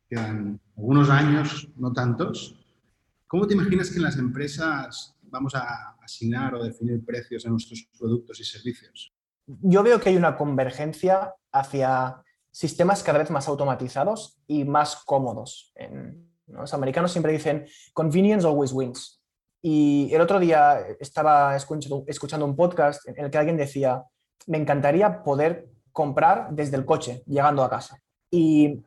quedan 0.08 0.60
algunos 0.76 1.08
años, 1.08 1.68
no 1.76 1.90
tantos, 1.92 2.54
¿cómo 3.26 3.46
te 3.46 3.54
imaginas 3.54 3.90
que 3.90 3.98
las 3.98 4.18
empresas 4.18 5.16
vamos 5.22 5.54
a 5.54 5.96
asignar 6.02 6.54
o 6.54 6.62
definir 6.62 7.02
precios 7.02 7.46
en 7.46 7.52
nuestros 7.52 7.88
productos 7.98 8.40
y 8.40 8.44
servicios? 8.44 9.12
Yo 9.46 9.82
veo 9.82 9.98
que 9.98 10.10
hay 10.10 10.16
una 10.16 10.36
convergencia 10.36 11.34
hacia 11.50 12.22
sistemas 12.50 13.02
cada 13.02 13.20
vez 13.20 13.30
más 13.30 13.48
automatizados 13.48 14.38
y 14.46 14.64
más 14.64 14.96
cómodos. 15.06 15.72
Los 16.46 16.74
americanos 16.74 17.12
siempre 17.12 17.32
dicen 17.32 17.66
convenience 17.94 18.46
always 18.46 18.72
wins. 18.72 19.22
Y 19.62 20.10
el 20.12 20.20
otro 20.20 20.38
día 20.38 20.80
estaba 21.00 21.56
escuchando, 21.56 22.44
un 22.44 22.56
podcast 22.56 23.08
en 23.08 23.24
el 23.24 23.30
que 23.30 23.38
alguien 23.38 23.56
decía, 23.56 24.04
me 24.46 24.58
encantaría 24.58 25.22
poder 25.22 25.68
comprar 25.92 26.48
desde 26.50 26.76
el 26.76 26.84
coche, 26.84 27.22
llegando 27.26 27.62
a 27.62 27.70
casa. 27.70 28.00
Y 28.30 28.82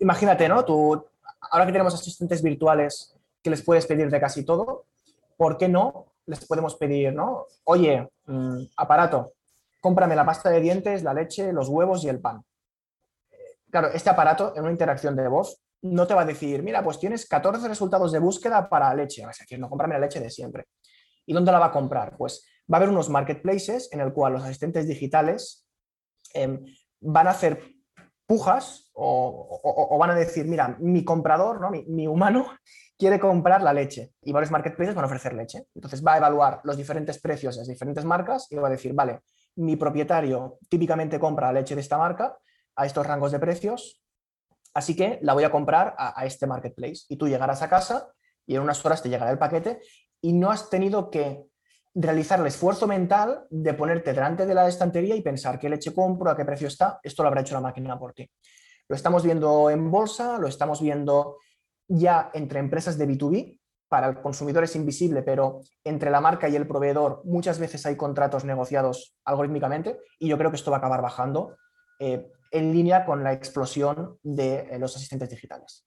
imagínate, 0.00 0.48
¿no? 0.48 0.64
Tú, 0.64 1.06
ahora 1.50 1.66
que 1.66 1.72
tenemos 1.72 1.94
asistentes 1.94 2.42
virtuales 2.42 3.16
que 3.42 3.50
les 3.50 3.62
puedes 3.62 3.86
pedir 3.86 4.10
de 4.10 4.20
casi 4.20 4.44
todo, 4.44 4.86
¿por 5.36 5.56
qué 5.56 5.68
no 5.68 6.06
les 6.26 6.44
podemos 6.46 6.76
pedir, 6.76 7.12
¿no? 7.12 7.46
Oye, 7.64 8.08
mm, 8.26 8.62
aparato, 8.76 9.34
cómprame 9.80 10.14
la 10.14 10.24
pasta 10.24 10.50
de 10.50 10.60
dientes, 10.60 11.02
la 11.02 11.14
leche, 11.14 11.52
los 11.52 11.68
huevos 11.68 12.04
y 12.04 12.08
el 12.08 12.20
pan. 12.20 12.44
Claro, 13.70 13.88
este 13.88 14.10
aparato 14.10 14.52
en 14.54 14.62
una 14.62 14.70
interacción 14.70 15.16
de 15.16 15.28
voz 15.28 15.60
no 15.82 16.06
te 16.06 16.14
va 16.14 16.22
a 16.22 16.26
decir, 16.26 16.62
mira, 16.62 16.82
pues 16.84 16.98
tienes 16.98 17.26
14 17.26 17.66
resultados 17.66 18.12
de 18.12 18.20
búsqueda 18.20 18.68
para 18.68 18.94
leche. 18.94 19.24
A 19.24 19.28
decir, 19.28 19.58
no, 19.58 19.68
cómprame 19.68 19.94
la 19.94 20.00
leche 20.00 20.20
de 20.20 20.30
siempre. 20.30 20.66
¿Y 21.26 21.32
dónde 21.32 21.50
la 21.50 21.58
va 21.58 21.66
a 21.66 21.72
comprar? 21.72 22.16
Pues 22.16 22.46
va 22.70 22.76
a 22.76 22.80
haber 22.80 22.90
unos 22.90 23.08
marketplaces 23.08 23.88
en 23.92 24.00
el 24.00 24.12
cual 24.12 24.34
los 24.34 24.44
asistentes 24.44 24.86
digitales 24.86 25.66
em, 26.34 26.64
van 27.00 27.26
a 27.26 27.30
hacer 27.30 27.74
pujas 28.26 28.90
o, 28.94 29.96
van 29.98 30.10
a 30.10 30.14
decir, 30.14 30.46
mira, 30.46 30.76
mi 30.80 31.04
comprador, 31.04 31.60
¿no? 31.60 31.70
mi 31.70 32.06
humano, 32.06 32.46
quiere 33.02 33.18
comprar 33.18 33.62
la 33.62 33.72
leche 33.72 34.12
y 34.22 34.30
varios 34.30 34.52
marketplaces 34.52 34.94
van 34.94 35.04
a 35.04 35.06
ofrecer 35.06 35.34
leche. 35.34 35.66
Entonces 35.74 36.06
va 36.06 36.14
a 36.14 36.18
evaluar 36.18 36.60
los 36.62 36.76
diferentes 36.76 37.20
precios 37.20 37.56
de 37.56 37.62
las 37.62 37.68
diferentes 37.68 38.04
marcas 38.04 38.46
y 38.48 38.54
va 38.54 38.68
a 38.68 38.70
decir, 38.70 38.94
vale, 38.94 39.22
mi 39.56 39.74
propietario 39.74 40.58
típicamente 40.68 41.18
compra 41.18 41.48
la 41.48 41.60
leche 41.60 41.74
de 41.74 41.80
esta 41.80 41.98
marca 41.98 42.38
a 42.76 42.86
estos 42.86 43.04
rangos 43.04 43.32
de 43.32 43.40
precios, 43.40 44.02
así 44.72 44.94
que 44.94 45.18
la 45.22 45.34
voy 45.34 45.42
a 45.44 45.50
comprar 45.50 45.94
a, 45.98 46.24
este 46.24 46.46
marketplace. 46.46 47.02
Y 47.08 47.16
tú 47.16 47.28
llegarás 47.28 47.60
a 47.62 47.68
casa 47.68 48.08
y 48.46 48.54
en 48.54 48.62
unas 48.62 48.84
horas 48.84 49.02
te 49.02 49.08
llegará 49.08 49.32
el 49.32 49.38
paquete 49.38 49.80
y 50.20 50.32
no 50.32 50.50
has 50.52 50.70
tenido 50.70 51.10
que 51.10 51.44
realizar 51.94 52.40
el 52.40 52.46
esfuerzo 52.46 52.86
mental 52.86 53.46
de 53.50 53.74
ponerte 53.74 54.12
delante 54.12 54.46
de 54.46 54.54
la 54.54 54.68
estantería 54.68 55.14
y 55.14 55.22
pensar 55.22 55.58
qué 55.58 55.68
leche 55.68 55.92
compro, 55.92 56.30
a 56.30 56.36
qué 56.36 56.44
precio 56.44 56.68
está, 56.68 57.00
esto 57.02 57.22
lo 57.22 57.28
habrá 57.28 57.42
hecho 57.42 57.54
la 57.54 57.60
máquina 57.60 57.98
por 57.98 58.12
ti. 58.12 58.30
Lo 58.88 58.96
estamos 58.96 59.22
viendo 59.22 59.70
en 59.70 59.90
bolsa, 59.90 60.38
lo 60.38 60.48
estamos 60.48 60.80
viendo 60.80 61.36
ya 61.88 62.30
entre 62.34 62.60
empresas 62.60 62.96
de 62.96 63.08
B2B, 63.08 63.58
para 63.92 64.08
el 64.08 64.22
consumidor 64.22 64.64
es 64.64 64.74
invisible, 64.74 65.22
pero 65.22 65.60
entre 65.84 66.10
la 66.10 66.22
marca 66.22 66.48
y 66.48 66.56
el 66.56 66.66
proveedor 66.66 67.20
muchas 67.26 67.58
veces 67.58 67.84
hay 67.84 67.94
contratos 67.94 68.42
negociados 68.42 69.14
algorítmicamente 69.26 69.98
y 70.18 70.28
yo 70.28 70.38
creo 70.38 70.50
que 70.50 70.56
esto 70.56 70.70
va 70.70 70.78
a 70.78 70.80
acabar 70.80 71.02
bajando 71.02 71.58
eh, 71.98 72.32
en 72.50 72.72
línea 72.72 73.04
con 73.04 73.22
la 73.22 73.34
explosión 73.34 74.16
de 74.22 74.60
eh, 74.60 74.78
los 74.78 74.96
asistentes 74.96 75.28
digitales. 75.28 75.84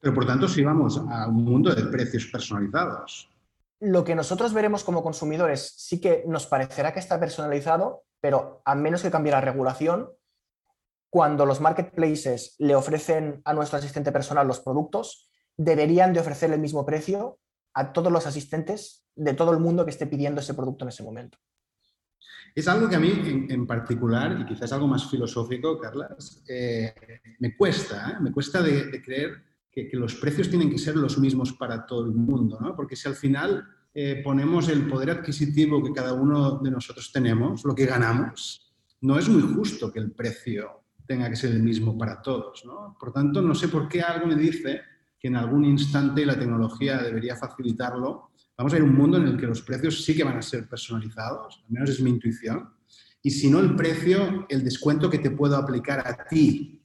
Pero 0.00 0.14
por 0.14 0.26
tanto, 0.26 0.48
si 0.48 0.64
vamos 0.64 1.00
a 1.08 1.28
un 1.28 1.44
mundo 1.44 1.72
de 1.72 1.84
precios 1.84 2.26
personalizados. 2.26 3.31
Lo 3.84 4.04
que 4.04 4.14
nosotros 4.14 4.54
veremos 4.54 4.84
como 4.84 5.02
consumidores 5.02 5.74
sí 5.76 6.00
que 6.00 6.22
nos 6.28 6.46
parecerá 6.46 6.92
que 6.92 7.00
está 7.00 7.18
personalizado, 7.18 8.04
pero 8.20 8.62
a 8.64 8.76
menos 8.76 9.02
que 9.02 9.10
cambie 9.10 9.32
la 9.32 9.40
regulación, 9.40 10.08
cuando 11.10 11.46
los 11.46 11.60
marketplaces 11.60 12.54
le 12.60 12.76
ofrecen 12.76 13.42
a 13.44 13.52
nuestro 13.52 13.78
asistente 13.78 14.12
personal 14.12 14.46
los 14.46 14.60
productos, 14.60 15.28
deberían 15.56 16.12
de 16.12 16.20
ofrecerle 16.20 16.54
el 16.54 16.62
mismo 16.62 16.86
precio 16.86 17.40
a 17.74 17.92
todos 17.92 18.12
los 18.12 18.24
asistentes 18.24 19.04
de 19.16 19.34
todo 19.34 19.50
el 19.50 19.58
mundo 19.58 19.84
que 19.84 19.90
esté 19.90 20.06
pidiendo 20.06 20.40
ese 20.40 20.54
producto 20.54 20.84
en 20.84 20.90
ese 20.90 21.02
momento. 21.02 21.38
Es 22.54 22.68
algo 22.68 22.88
que 22.88 22.94
a 22.94 23.00
mí 23.00 23.10
en, 23.48 23.66
particular, 23.66 24.38
y 24.40 24.46
quizás 24.46 24.72
algo 24.72 24.86
más 24.86 25.10
filosófico, 25.10 25.76
Carlas, 25.76 26.44
eh, 26.48 26.94
me 27.40 27.56
cuesta, 27.56 28.10
¿eh? 28.10 28.20
me 28.20 28.30
cuesta 28.30 28.62
de, 28.62 29.02
creer 29.02 29.42
que, 29.72 29.88
los 29.94 30.14
precios 30.16 30.50
tienen 30.50 30.70
que 30.70 30.78
ser 30.78 30.96
los 30.96 31.18
mismos 31.18 31.54
para 31.54 31.86
todo 31.86 32.04
el 32.04 32.12
mundo, 32.12 32.58
¿no? 32.60 32.76
porque 32.76 32.94
si 32.94 33.08
al 33.08 33.14
final 33.14 33.66
eh, 33.94 34.20
ponemos 34.22 34.68
el 34.68 34.86
poder 34.86 35.10
adquisitivo 35.10 35.82
que 35.82 35.92
cada 35.92 36.12
uno 36.12 36.58
de 36.58 36.70
nosotros 36.70 37.10
tenemos, 37.10 37.64
lo 37.64 37.74
que 37.74 37.86
ganamos, 37.86 38.72
no 39.00 39.18
es 39.18 39.28
muy 39.28 39.42
justo 39.42 39.90
que 39.90 39.98
el 39.98 40.12
precio 40.12 40.82
tenga 41.06 41.28
que 41.28 41.36
ser 41.36 41.52
el 41.52 41.62
mismo 41.62 41.96
para 41.98 42.20
todos. 42.20 42.64
¿no? 42.64 42.96
Por 42.98 43.12
tanto, 43.12 43.42
no 43.42 43.54
sé 43.54 43.68
por 43.68 43.88
qué 43.88 44.02
algo 44.02 44.26
me 44.26 44.36
dice 44.36 44.80
que 45.18 45.28
en 45.28 45.36
algún 45.36 45.64
instante 45.64 46.26
la 46.26 46.38
tecnología 46.38 47.02
debería 47.02 47.36
facilitarlo. 47.36 48.30
Vamos 48.56 48.72
a 48.72 48.76
ir 48.76 48.82
a 48.82 48.86
un 48.86 48.94
mundo 48.94 49.16
en 49.16 49.28
el 49.28 49.36
que 49.36 49.46
los 49.46 49.62
precios 49.62 50.04
sí 50.04 50.14
que 50.14 50.24
van 50.24 50.36
a 50.36 50.42
ser 50.42 50.68
personalizados, 50.68 51.62
al 51.66 51.72
menos 51.72 51.90
es 51.90 52.00
mi 52.00 52.10
intuición. 52.10 52.70
Y 53.22 53.30
si 53.30 53.50
no 53.50 53.60
el 53.60 53.76
precio, 53.76 54.46
el 54.48 54.64
descuento 54.64 55.08
que 55.08 55.18
te 55.18 55.30
puedo 55.30 55.56
aplicar 55.56 56.06
a 56.06 56.24
ti 56.28 56.81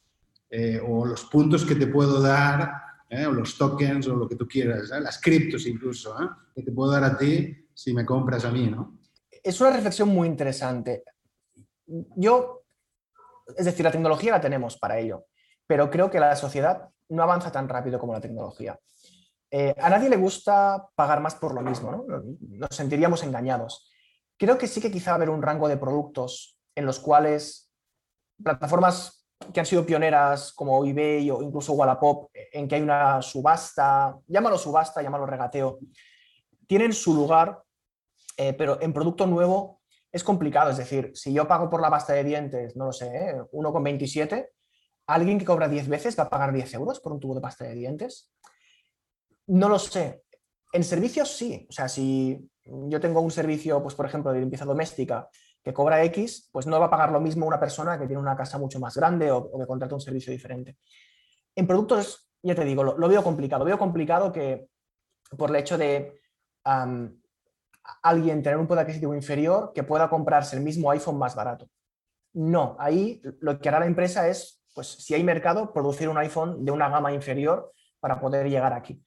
eh, 0.50 0.80
o 0.86 1.06
los 1.06 1.26
puntos 1.26 1.66
que 1.66 1.76
te 1.76 1.88
puedo 1.88 2.22
dar, 2.22 2.72
eh, 3.10 3.26
o 3.26 3.32
los 3.32 3.58
tokens, 3.58 4.08
o 4.08 4.16
lo 4.16 4.28
que 4.28 4.36
tú 4.36 4.48
quieras, 4.48 4.90
las 4.90 5.20
criptos 5.22 5.66
incluso, 5.66 6.16
que 6.54 6.62
te 6.62 6.72
puedo 6.72 6.92
dar 6.92 7.04
a 7.04 7.18
ti 7.18 7.68
si 7.74 7.94
me 7.94 8.06
compras 8.06 8.46
a 8.46 8.52
mí, 8.52 8.68
¿no? 8.68 9.00
Es 9.44 9.62
una 9.62 9.72
reflexión 9.72 10.10
muy 10.10 10.28
interesante. 10.28 11.04
Yo, 11.86 12.64
es 13.56 13.66
decir, 13.66 13.86
la 13.86 13.92
tecnología 13.92 14.32
la 14.32 14.42
tenemos 14.42 14.78
para 14.78 14.98
ello, 15.00 15.26
pero 15.66 15.90
creo 15.90 16.10
que 16.10 16.20
la 16.20 16.36
sociedad 16.36 16.90
no 17.10 17.24
avanza 17.24 17.52
tan 17.52 17.70
rápido 17.70 18.00
como 18.00 18.14
la 18.14 18.22
tecnología. 18.22 18.78
Eh, 19.50 19.74
a 19.78 19.90
nadie 19.90 20.10
le 20.10 20.18
gusta 20.18 20.90
pagar 20.96 21.22
más 21.22 21.36
por 21.36 21.54
lo 21.54 21.62
mismo, 21.62 21.92
¿no? 21.92 22.06
Nos 22.42 22.76
sentiríamos 22.76 23.24
engañados. 23.24 23.90
Creo 24.38 24.58
que 24.58 24.68
sí 24.68 24.82
que 24.82 24.92
quizá 24.92 25.16
haber 25.16 25.30
un 25.30 25.42
rango 25.42 25.70
de 25.70 25.78
productos 25.78 26.60
en 26.76 26.86
los 26.86 27.00
cuales 27.00 27.72
plataformas 28.44 29.17
que 29.54 29.60
han 29.60 29.66
sido 29.66 29.86
pioneras 29.86 30.52
como 30.54 30.84
eBay 30.86 31.30
o 31.32 31.42
incluso 31.42 31.74
Wallapop, 31.74 32.32
en 32.34 32.68
que 32.68 32.76
hay 32.76 32.82
una 32.82 33.22
subasta, 33.22 34.18
llámalo 34.28 34.58
subasta, 34.58 35.02
llámalo 35.02 35.26
regateo, 35.26 35.80
tienen 36.66 36.94
su 36.94 37.14
lugar, 37.14 37.62
eh, 38.36 38.54
pero 38.54 38.82
en 38.82 38.94
producto 38.94 39.26
nuevo 39.26 39.82
es 40.12 40.24
complicado. 40.24 40.72
Es 40.72 40.78
decir, 40.78 41.12
si 41.14 41.34
yo 41.34 41.48
pago 41.48 41.70
por 41.70 41.82
la 41.82 41.90
pasta 41.90 42.14
de 42.14 42.24
dientes, 42.24 42.76
no 42.76 42.86
lo 42.86 42.92
sé, 42.94 43.08
¿eh? 43.08 43.36
1,27, 43.52 44.50
alguien 45.08 45.40
que 45.40 45.46
cobra 45.46 45.68
10 45.68 45.88
veces 45.88 46.18
va 46.18 46.24
a 46.24 46.30
pagar 46.30 46.52
10 46.52 46.74
euros 46.74 47.00
por 47.00 47.14
un 47.14 47.20
tubo 47.20 47.36
de 47.36 47.42
pasta 47.42 47.66
de 47.66 47.76
dientes. 47.76 48.32
No 49.48 49.70
lo 49.70 49.80
sé. 49.80 50.24
En 50.74 50.84
servicios 50.84 51.32
sí. 51.32 51.66
O 51.70 51.72
sea, 51.72 51.88
si 51.88 52.50
yo 52.66 53.00
tengo 53.00 53.22
un 53.22 53.32
servicio, 53.32 53.82
pues 53.82 53.96
por 53.96 54.06
ejemplo, 54.06 54.34
de 54.34 54.42
limpieza 54.42 54.66
doméstica 54.66 55.30
que 55.68 55.74
cobra 55.74 56.02
X, 56.06 56.48
pues 56.50 56.66
no 56.66 56.80
va 56.80 56.86
a 56.86 56.90
pagar 56.90 57.12
lo 57.12 57.20
mismo 57.20 57.46
una 57.46 57.60
persona 57.60 58.00
que 58.00 58.08
tiene 58.08 58.22
una 58.22 58.38
casa 58.38 58.58
mucho 58.58 58.80
más 58.80 58.96
grande 58.96 59.30
o, 59.32 59.52
que 59.52 59.68
contrata 59.68 59.96
un 59.96 60.00
servicio 60.00 60.32
diferente. 60.32 60.78
En 61.54 61.68
productos, 61.68 62.30
ya 62.42 62.56
te 62.56 62.64
digo, 62.64 62.86
lo, 62.86 63.10
veo 63.10 63.22
complicado. 63.22 63.66
Veo 63.66 63.78
complicado 63.78 64.32
que 64.32 64.70
por 65.38 65.50
el 65.50 65.58
hecho 65.58 65.78
de 65.78 66.22
alguien 68.02 68.42
tener 68.42 68.58
un 68.58 68.66
poder 68.66 68.84
adquisitivo 68.84 69.14
inferior 69.14 69.74
que 69.76 69.84
pueda 69.84 70.10
comprarse 70.10 70.56
el 70.56 70.64
mismo 70.64 70.90
iPhone 70.90 71.18
más 71.18 71.36
barato. 71.36 71.68
No, 72.32 72.78
ahí 72.80 73.22
lo 73.42 73.60
que 73.60 73.68
hará 73.68 73.82
la 73.82 73.88
empresa 73.88 74.30
es, 74.30 74.64
pues 74.74 74.88
si 74.88 75.16
hay 75.16 75.24
mercado, 75.26 75.74
producir 75.74 76.08
un 76.08 76.18
iPhone 76.18 76.64
de 76.64 76.72
una 76.72 76.88
gama 76.88 77.12
inferior 77.12 77.74
para 78.00 78.22
poder 78.22 78.48
llegar 78.48 78.72
aquí 78.72 79.04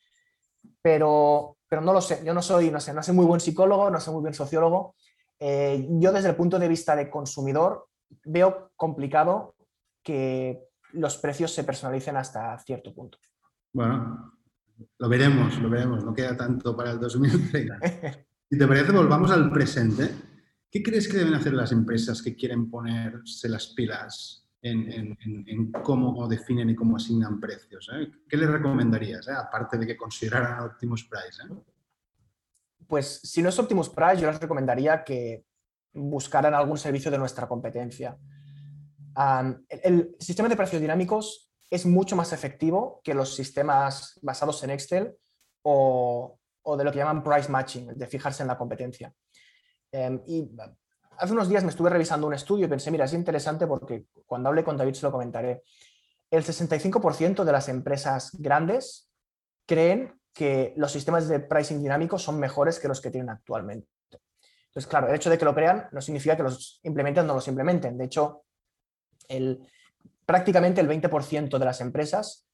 pero, 0.83 1.59
pero 1.69 1.83
no 1.83 1.93
lo 1.93 2.01
sé. 2.01 2.23
Yo 2.25 2.35
no 2.35 2.43
soy, 2.43 2.71
no 2.71 2.81
sé, 2.81 2.93
no 2.93 3.03
soy 3.03 3.15
muy 3.15 3.27
buen 3.27 3.41
psicólogo, 3.41 3.91
no 3.91 4.01
soy 4.01 4.15
muy 4.15 4.23
buen 4.23 4.35
sociólogo. 4.35 4.95
Eh, 5.41 5.89
yo 5.93 6.13
desde 6.13 6.29
el 6.29 6.37
punto 6.37 6.59
de 6.59 6.69
vista 6.69 6.95
de 6.95 7.11
consumidor 7.11 7.89
veo 8.25 8.71
complicado 8.77 9.55
que 10.03 10.69
los 10.93 11.17
precios 11.19 11.53
se 11.53 11.65
personalicen 11.65 12.17
hasta 12.17 12.59
cierto 12.59 12.95
punto. 12.95 13.19
Bueno, 13.73 14.35
lo 14.99 15.09
veremos, 15.09 15.59
lo 15.59 15.71
veremos. 15.71 16.05
No 16.05 16.13
queda 16.13 16.37
tanto 16.37 16.77
para 16.77 16.93
el 16.93 17.01
2030. 17.01 17.79
Si 18.51 18.59
te 18.59 18.67
parece, 18.67 18.93
volvamos 18.93 19.31
al 19.31 19.51
presente. 19.51 20.11
¿Qué 20.71 20.83
crees 20.83 21.09
que 21.09 21.19
deben 21.19 21.35
hacer 21.35 21.55
las 21.55 21.73
empresas 21.73 22.21
que 22.21 22.37
quieren 22.37 22.71
ponerse 22.71 23.49
las 23.49 23.69
pilas 23.69 24.41
en, 24.63 25.73
cómo 25.83 26.29
definen 26.29 26.71
y 26.71 26.75
cómo 26.75 26.97
asignan 26.97 27.41
precios. 27.41 27.91
¿eh? 27.93 28.11
¿Qué 28.29 28.37
les 28.37 28.49
recomendarías, 28.49 29.27
eh? 29.29 29.33
aparte 29.33 29.79
de 29.79 29.87
que 29.87 29.97
consideraran 29.97 30.65
Optimus 30.65 31.05
Price? 31.05 31.43
Pues 32.91 33.21
si 33.23 33.41
no 33.41 33.51
es 33.51 33.59
Optimus 33.61 33.89
Price, 33.89 34.21
yo 34.21 34.29
les 34.29 34.41
recomendaría 34.41 35.05
que 35.05 35.45
buscaran 35.93 36.55
algún 36.55 36.77
servicio 36.77 37.09
de 37.09 37.19
nuestra 37.19 37.47
competencia. 37.47 38.19
el, 39.69 40.17
sistema 40.19 40.49
de 40.49 40.57
precios 40.57 40.83
dinámicos 40.83 41.53
es 41.71 41.87
mucho 41.87 42.17
más 42.17 42.33
efectivo 42.33 43.01
que 43.05 43.15
los 43.15 43.33
sistemas 43.33 44.19
basados 44.23 44.65
en 44.65 44.71
Excel 44.71 45.17
o, 45.63 46.37
o 46.63 46.77
de 46.77 46.83
lo 46.83 46.91
que 46.91 46.99
llaman 46.99 47.23
price 47.23 47.49
matching, 47.49 47.97
de 47.97 48.07
fijarse 48.09 48.43
en 48.43 48.49
la 48.49 48.59
competencia. 48.59 49.15
Em, 49.93 50.21
y 50.27 50.51
hace 51.17 51.33
unos 51.33 51.49
días 51.49 51.63
me 51.63 51.71
estuve 51.71 51.91
revisando 51.91 52.27
un 52.27 52.35
estudio 52.35 52.67
y 52.67 52.69
pensé, 52.69 52.91
mira, 52.91 53.05
es 53.05 53.13
interesante 53.13 53.69
porque 53.69 54.07
cuando 54.27 54.49
hable 54.49 54.65
con 54.65 54.77
David 54.77 54.95
se 54.95 55.07
lo 55.07 55.13
comentaré. 55.13 55.63
El 56.29 56.43
65% 56.43 57.45
de 57.45 57.53
las 57.53 57.69
empresas 57.69 58.31
grandes 58.33 59.13
creen 59.65 60.20
que 60.33 60.75
los 60.77 60.93
sistemas 60.93 61.29
de 61.29 61.41
pricing 61.41 61.83
dinámicos 61.83 62.23
son 62.23 62.39
mejores 62.39 62.79
que 62.79 62.89
los 62.89 63.01
que 63.01 63.11
tienen 63.11 63.31
actualmente. 63.31 63.89
Entonces, 64.67 64.89
claro, 64.89 65.09
el 65.09 65.15
hecho 65.15 65.31
de 65.31 65.39
que 65.39 65.45
lo 65.45 65.55
crean 65.55 65.89
no 65.93 66.01
significa 66.01 66.37
que 66.37 66.45
los 66.45 66.81
implementen 66.85 67.25
o 67.25 67.27
no 67.29 67.35
los 67.35 67.49
implementen. 67.49 67.99
De 67.99 68.05
hecho, 68.05 68.45
prácticamente 70.25 70.81
el 70.81 70.89
20% 70.89 71.59
de 71.59 71.65
las 71.65 71.81
empresas 71.81 72.47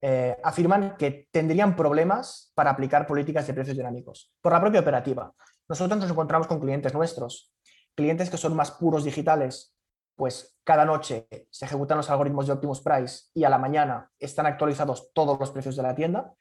eh, 0.00 0.36
afirman 0.44 0.96
que 0.96 1.28
tendrían 1.30 1.74
problemas 1.74 2.52
para 2.54 2.70
aplicar 2.70 3.06
políticas 3.06 3.46
de 3.46 3.54
precios 3.54 3.76
dinámicos 3.76 4.32
por 4.40 4.52
la 4.52 4.60
propia 4.60 4.80
operativa. 4.80 5.32
Nosotros 5.68 5.98
nos 5.98 6.10
encontramos 6.10 6.46
con 6.46 6.60
clientes 6.60 6.94
nuestros 6.94 7.52
clientes 7.96 8.30
que 8.30 8.36
son 8.36 8.54
más 8.54 8.70
puros 8.70 9.02
digitales, 9.02 9.74
pues 10.14 10.56
cada 10.62 10.84
noche 10.84 11.26
se 11.50 11.64
ejecutan 11.64 11.96
los 11.96 12.10
algoritmos 12.10 12.46
de 12.46 12.52
Optimus 12.52 12.82
Price 12.82 13.24
y 13.34 13.42
a 13.44 13.50
la 13.50 13.58
mañana 13.58 14.10
están 14.18 14.46
actualizados 14.46 15.12
todos 15.12 15.40
los 15.40 15.50
precios 15.50 15.76
de 15.76 15.82
la 15.82 15.94
tienda, 15.94 16.32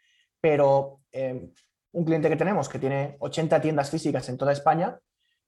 pero 0.45 0.99
eh, 1.11 1.49
un 1.93 2.05
cliente 2.05 2.29
que 2.29 2.35
tenemos 2.35 2.69
que 2.69 2.77
tiene 2.77 3.17
80 3.17 3.59
tiendas 3.61 3.89
físicas 3.89 4.29
en 4.29 4.37
toda 4.37 4.51
España, 4.51 4.95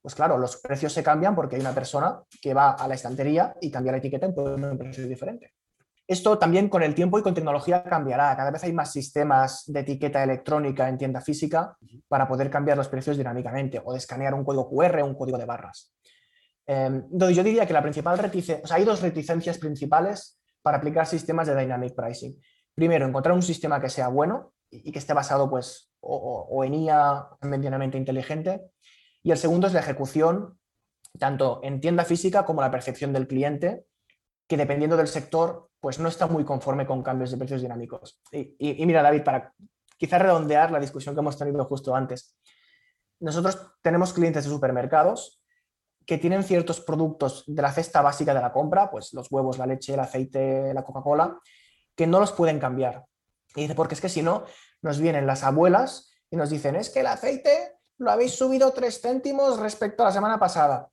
pues 0.01 0.15
claro, 0.15 0.39
los 0.39 0.57
precios 0.57 0.91
se 0.91 1.03
cambian 1.03 1.36
porque 1.36 1.55
hay 1.55 1.62
una 1.62 1.75
persona 1.75 2.19
que 2.41 2.55
va 2.55 2.71
a 2.71 2.88
la 2.88 2.95
estantería 2.95 3.55
y 3.62 3.69
cambia 3.69 3.91
la 3.91 3.99
etiqueta 3.99 4.25
en 4.25 4.33
un 4.39 4.75
precio 4.75 5.07
diferente. 5.07 5.53
Esto 6.07 6.39
también 6.39 6.67
con 6.67 6.81
el 6.81 6.95
tiempo 6.95 7.19
y 7.19 7.21
con 7.21 7.36
tecnología 7.36 7.83
cambiará. 7.83 8.36
Cada 8.36 8.49
vez 8.49 8.63
hay 8.63 8.73
más 8.73 8.91
sistemas 8.91 9.65
de 9.67 9.81
etiqueta 9.81 10.23
electrónica 10.23 10.89
en 10.89 10.97
tienda 10.97 11.21
física 11.21 11.77
para 12.07 12.27
poder 12.27 12.49
cambiar 12.49 12.77
los 12.77 12.88
precios 12.88 13.17
dinámicamente 13.17 13.79
o 13.86 13.91
de 13.91 13.99
escanear 13.99 14.33
un 14.33 14.43
código 14.43 14.67
QR 14.67 15.01
o 15.01 15.05
un 15.05 15.13
código 15.13 15.38
de 15.38 15.45
barras. 15.45 15.93
Em, 16.65 17.03
entonces, 17.12 17.38
yo 17.38 17.43
diría 17.43 17.67
que 17.67 17.73
la 17.73 17.83
principal 17.83 18.17
reticencia, 18.17 18.63
o 18.63 18.67
sea, 18.67 18.77
hay 18.77 18.83
dos 18.83 18.99
reticencias 19.03 19.60
principales 19.60 20.39
para 20.63 20.77
aplicar 20.77 21.05
sistemas 21.05 21.45
de 21.45 21.55
dynamic 21.55 21.93
pricing. 21.93 22.41
Primero, 22.73 23.05
encontrar 23.05 23.36
un 23.36 23.43
sistema 23.43 23.79
que 23.79 23.89
sea 23.89 24.07
bueno 24.07 24.53
y 24.69 24.91
que 24.91 24.99
esté 24.99 25.13
basado 25.13 25.49
pues, 25.49 25.91
o, 25.99 26.63
en 26.63 26.73
IA 26.73 27.27
medianamente 27.41 27.97
inteligente. 27.97 28.71
Y 29.23 29.32
el 29.32 29.38
segundo 29.38 29.67
es 29.67 29.73
la 29.73 29.80
ejecución, 29.80 30.60
tanto 31.19 31.60
en 31.63 31.82
tienda 31.82 32.06
física 32.06 32.45
como 32.45 32.62
la 32.62 32.71
percepción 32.71 33.13
del 33.13 33.27
cliente, 33.27 33.86
que 34.47 34.58
dependiendo 34.58 34.97
del 34.97 35.08
sector, 35.08 35.69
pues 35.80 35.99
no 35.99 36.08
está 36.08 36.27
muy 36.27 36.45
conforme 36.45 36.86
con 36.86 37.03
cambios 37.03 37.32
de 37.32 37.38
precios 37.38 37.62
dinámicos. 37.62 38.21
Y, 38.32 38.56
y 38.60 38.86
mira, 38.86 39.01
David, 39.01 39.23
para 39.23 39.53
quizás 39.97 40.21
redondear 40.21 40.71
la 40.71 40.80
discusión 40.80 41.15
que 41.15 41.21
hemos 41.21 41.38
tenido 41.38 41.63
justo 41.65 41.95
antes, 41.95 42.38
nosotros 43.19 43.60
tenemos 43.82 44.13
clientes 44.13 44.45
de 44.45 44.51
supermercados 44.51 45.41
que 46.06 46.17
tienen 46.17 46.43
ciertos 46.43 46.80
productos 46.80 47.43
de 47.47 47.62
la 47.62 47.71
cesta 47.71 48.01
básica 48.01 48.34
de 48.34 48.39
la 48.39 48.53
compra, 48.53 48.89
pues 48.89 49.13
los 49.13 49.30
huevos, 49.30 49.58
la 49.58 49.65
leche, 49.65 49.93
el 49.93 49.99
aceite, 49.99 50.73
la 50.73 50.84
Coca-Cola, 50.84 51.38
que 51.95 52.08
no 52.08 52.21
los 52.21 52.32
pueden 52.32 52.60
cambiar. 52.60 53.06
Y 53.55 53.62
dice, 53.62 53.75
porque 53.75 53.95
es 53.95 54.01
que 54.01 54.10
si 54.10 54.21
no, 54.21 54.45
nos 54.81 54.99
vienen 54.99 55.27
las 55.27 55.43
abuelas 55.43 56.12
y 56.29 56.36
nos 56.36 56.49
dicen, 56.49 56.75
es 56.75 56.89
que 56.89 56.99
el 56.99 57.07
aceite 57.07 57.77
lo 57.97 58.12
habéis 58.12 58.33
subido 58.33 58.71
tres 58.71 59.01
céntimos 59.01 59.60
respecto 59.60 60.03
a 60.03 60.07
la 60.07 60.12
semana 60.12 60.39
pasada. 60.39 60.89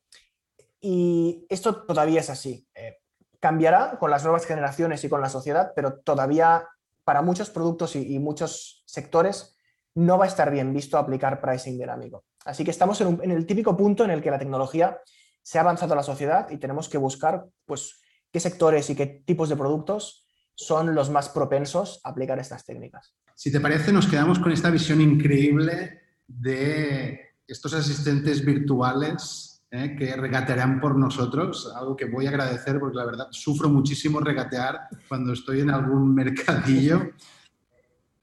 Y 0.80 1.46
esto 1.48 1.84
todavía 1.84 2.20
es 2.20 2.30
así. 2.30 2.66
Eh, 2.74 2.98
cambiará 3.40 3.98
con 3.98 4.10
las 4.10 4.22
nuevas 4.22 4.46
generaciones 4.46 5.04
y 5.04 5.08
con 5.08 5.20
la 5.20 5.28
sociedad, 5.28 5.72
pero 5.74 5.98
todavía 6.00 6.66
para 7.04 7.22
muchos 7.22 7.50
productos 7.50 7.96
y, 7.96 8.18
muchos 8.18 8.82
sectores 8.86 9.56
no 9.94 10.18
va 10.18 10.24
a 10.24 10.28
estar 10.28 10.50
bien 10.50 10.72
visto 10.72 10.96
aplicar 10.96 11.40
pricing 11.40 11.78
dinámico. 11.78 12.24
Así 12.44 12.64
que 12.64 12.70
estamos 12.70 13.00
en, 13.00 13.30
el 13.30 13.46
típico 13.46 13.76
punto 13.76 14.04
en 14.04 14.10
el 14.10 14.22
que 14.22 14.30
la 14.30 14.38
tecnología 14.38 14.98
se 15.42 15.58
ha 15.58 15.60
avanzado 15.60 15.92
a 15.92 15.96
la 15.96 16.02
sociedad 16.02 16.48
y 16.50 16.56
tenemos 16.56 16.88
que 16.88 16.98
buscar 16.98 17.44
pues, 17.66 18.00
qué 18.32 18.40
sectores 18.40 18.88
y 18.88 18.96
qué 18.96 19.06
tipos 19.06 19.50
de 19.50 19.56
productos 19.56 20.23
son 20.54 20.94
los 20.94 21.10
más 21.10 21.28
propensos 21.28 22.00
a 22.04 22.10
aplicar 22.10 22.38
estas 22.38 22.64
técnicas. 22.64 23.14
Si 23.34 23.50
te 23.50 23.60
parece, 23.60 23.92
nos 23.92 24.06
quedamos 24.06 24.38
con 24.38 24.52
esta 24.52 24.70
visión 24.70 25.00
increíble 25.00 26.00
de 26.26 27.34
estos 27.46 27.74
asistentes 27.74 28.44
virtuales 28.44 29.64
¿eh? 29.70 29.96
que 29.98 30.14
regatearán 30.16 30.80
por 30.80 30.96
nosotros, 30.96 31.72
algo 31.76 31.96
que 31.96 32.06
voy 32.06 32.26
a 32.26 32.30
agradecer 32.30 32.78
porque 32.78 32.96
la 32.96 33.04
verdad 33.04 33.26
sufro 33.30 33.68
muchísimo 33.68 34.20
regatear 34.20 34.88
cuando 35.08 35.32
estoy 35.32 35.60
en 35.60 35.70
algún 35.70 36.14
mercadillo 36.14 37.10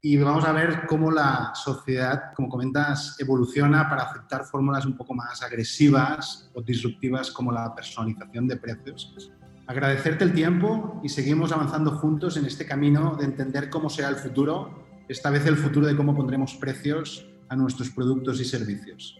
y 0.04 0.16
vamos 0.16 0.44
a 0.44 0.50
ver 0.50 0.84
cómo 0.88 1.12
la 1.12 1.52
sociedad, 1.54 2.32
como 2.34 2.48
comentas, 2.48 3.14
evoluciona 3.20 3.88
para 3.88 4.02
aceptar 4.02 4.44
fórmulas 4.44 4.84
un 4.84 4.96
poco 4.96 5.14
más 5.14 5.40
agresivas 5.42 6.50
o 6.54 6.60
disruptivas 6.60 7.30
como 7.30 7.52
la 7.52 7.72
personalización 7.72 8.48
de 8.48 8.56
precios. 8.56 9.32
Agradecerte 9.66 10.24
el 10.24 10.32
tiempo 10.32 11.00
y 11.02 11.08
seguimos 11.08 11.52
avanzando 11.52 11.92
juntos 11.92 12.36
en 12.36 12.44
este 12.46 12.66
camino 12.66 13.16
de 13.16 13.24
entender 13.24 13.70
cómo 13.70 13.88
será 13.88 14.08
el 14.08 14.16
futuro, 14.16 14.84
esta 15.08 15.30
vez 15.30 15.46
el 15.46 15.56
futuro 15.56 15.86
de 15.86 15.96
cómo 15.96 16.14
pondremos 16.14 16.54
precios 16.54 17.26
a 17.48 17.56
nuestros 17.56 17.90
productos 17.90 18.40
y 18.40 18.44
servicios. 18.44 19.18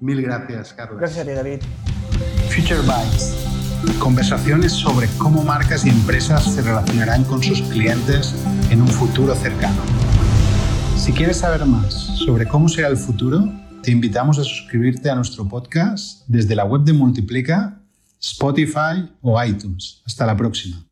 Mil 0.00 0.22
gracias, 0.22 0.72
Carlos. 0.72 0.98
Gracias 0.98 1.26
a 1.26 1.28
ti, 1.28 1.34
David. 1.34 1.60
Future 2.48 2.80
Bytes 2.80 3.56
Conversaciones 4.00 4.72
sobre 4.72 5.08
cómo 5.16 5.42
marcas 5.42 5.86
y 5.86 5.90
empresas 5.90 6.44
se 6.44 6.60
relacionarán 6.60 7.24
con 7.24 7.42
sus 7.42 7.62
clientes 7.62 8.34
en 8.70 8.82
un 8.82 8.88
futuro 8.88 9.34
cercano. 9.34 9.80
Si 10.96 11.12
quieres 11.12 11.38
saber 11.38 11.64
más 11.66 11.92
sobre 11.94 12.46
cómo 12.46 12.68
será 12.68 12.88
el 12.88 12.96
futuro, 12.96 13.48
te 13.82 13.90
invitamos 13.92 14.38
a 14.38 14.44
suscribirte 14.44 15.08
a 15.08 15.14
nuestro 15.14 15.48
podcast 15.48 16.24
desde 16.26 16.56
la 16.56 16.64
web 16.64 16.82
de 16.82 16.92
Multiplica, 16.92 17.80
Spotify 18.26 19.08
o 19.22 19.42
iTunes. 19.42 20.02
Hasta 20.04 20.26
la 20.26 20.36
próxima. 20.36 20.85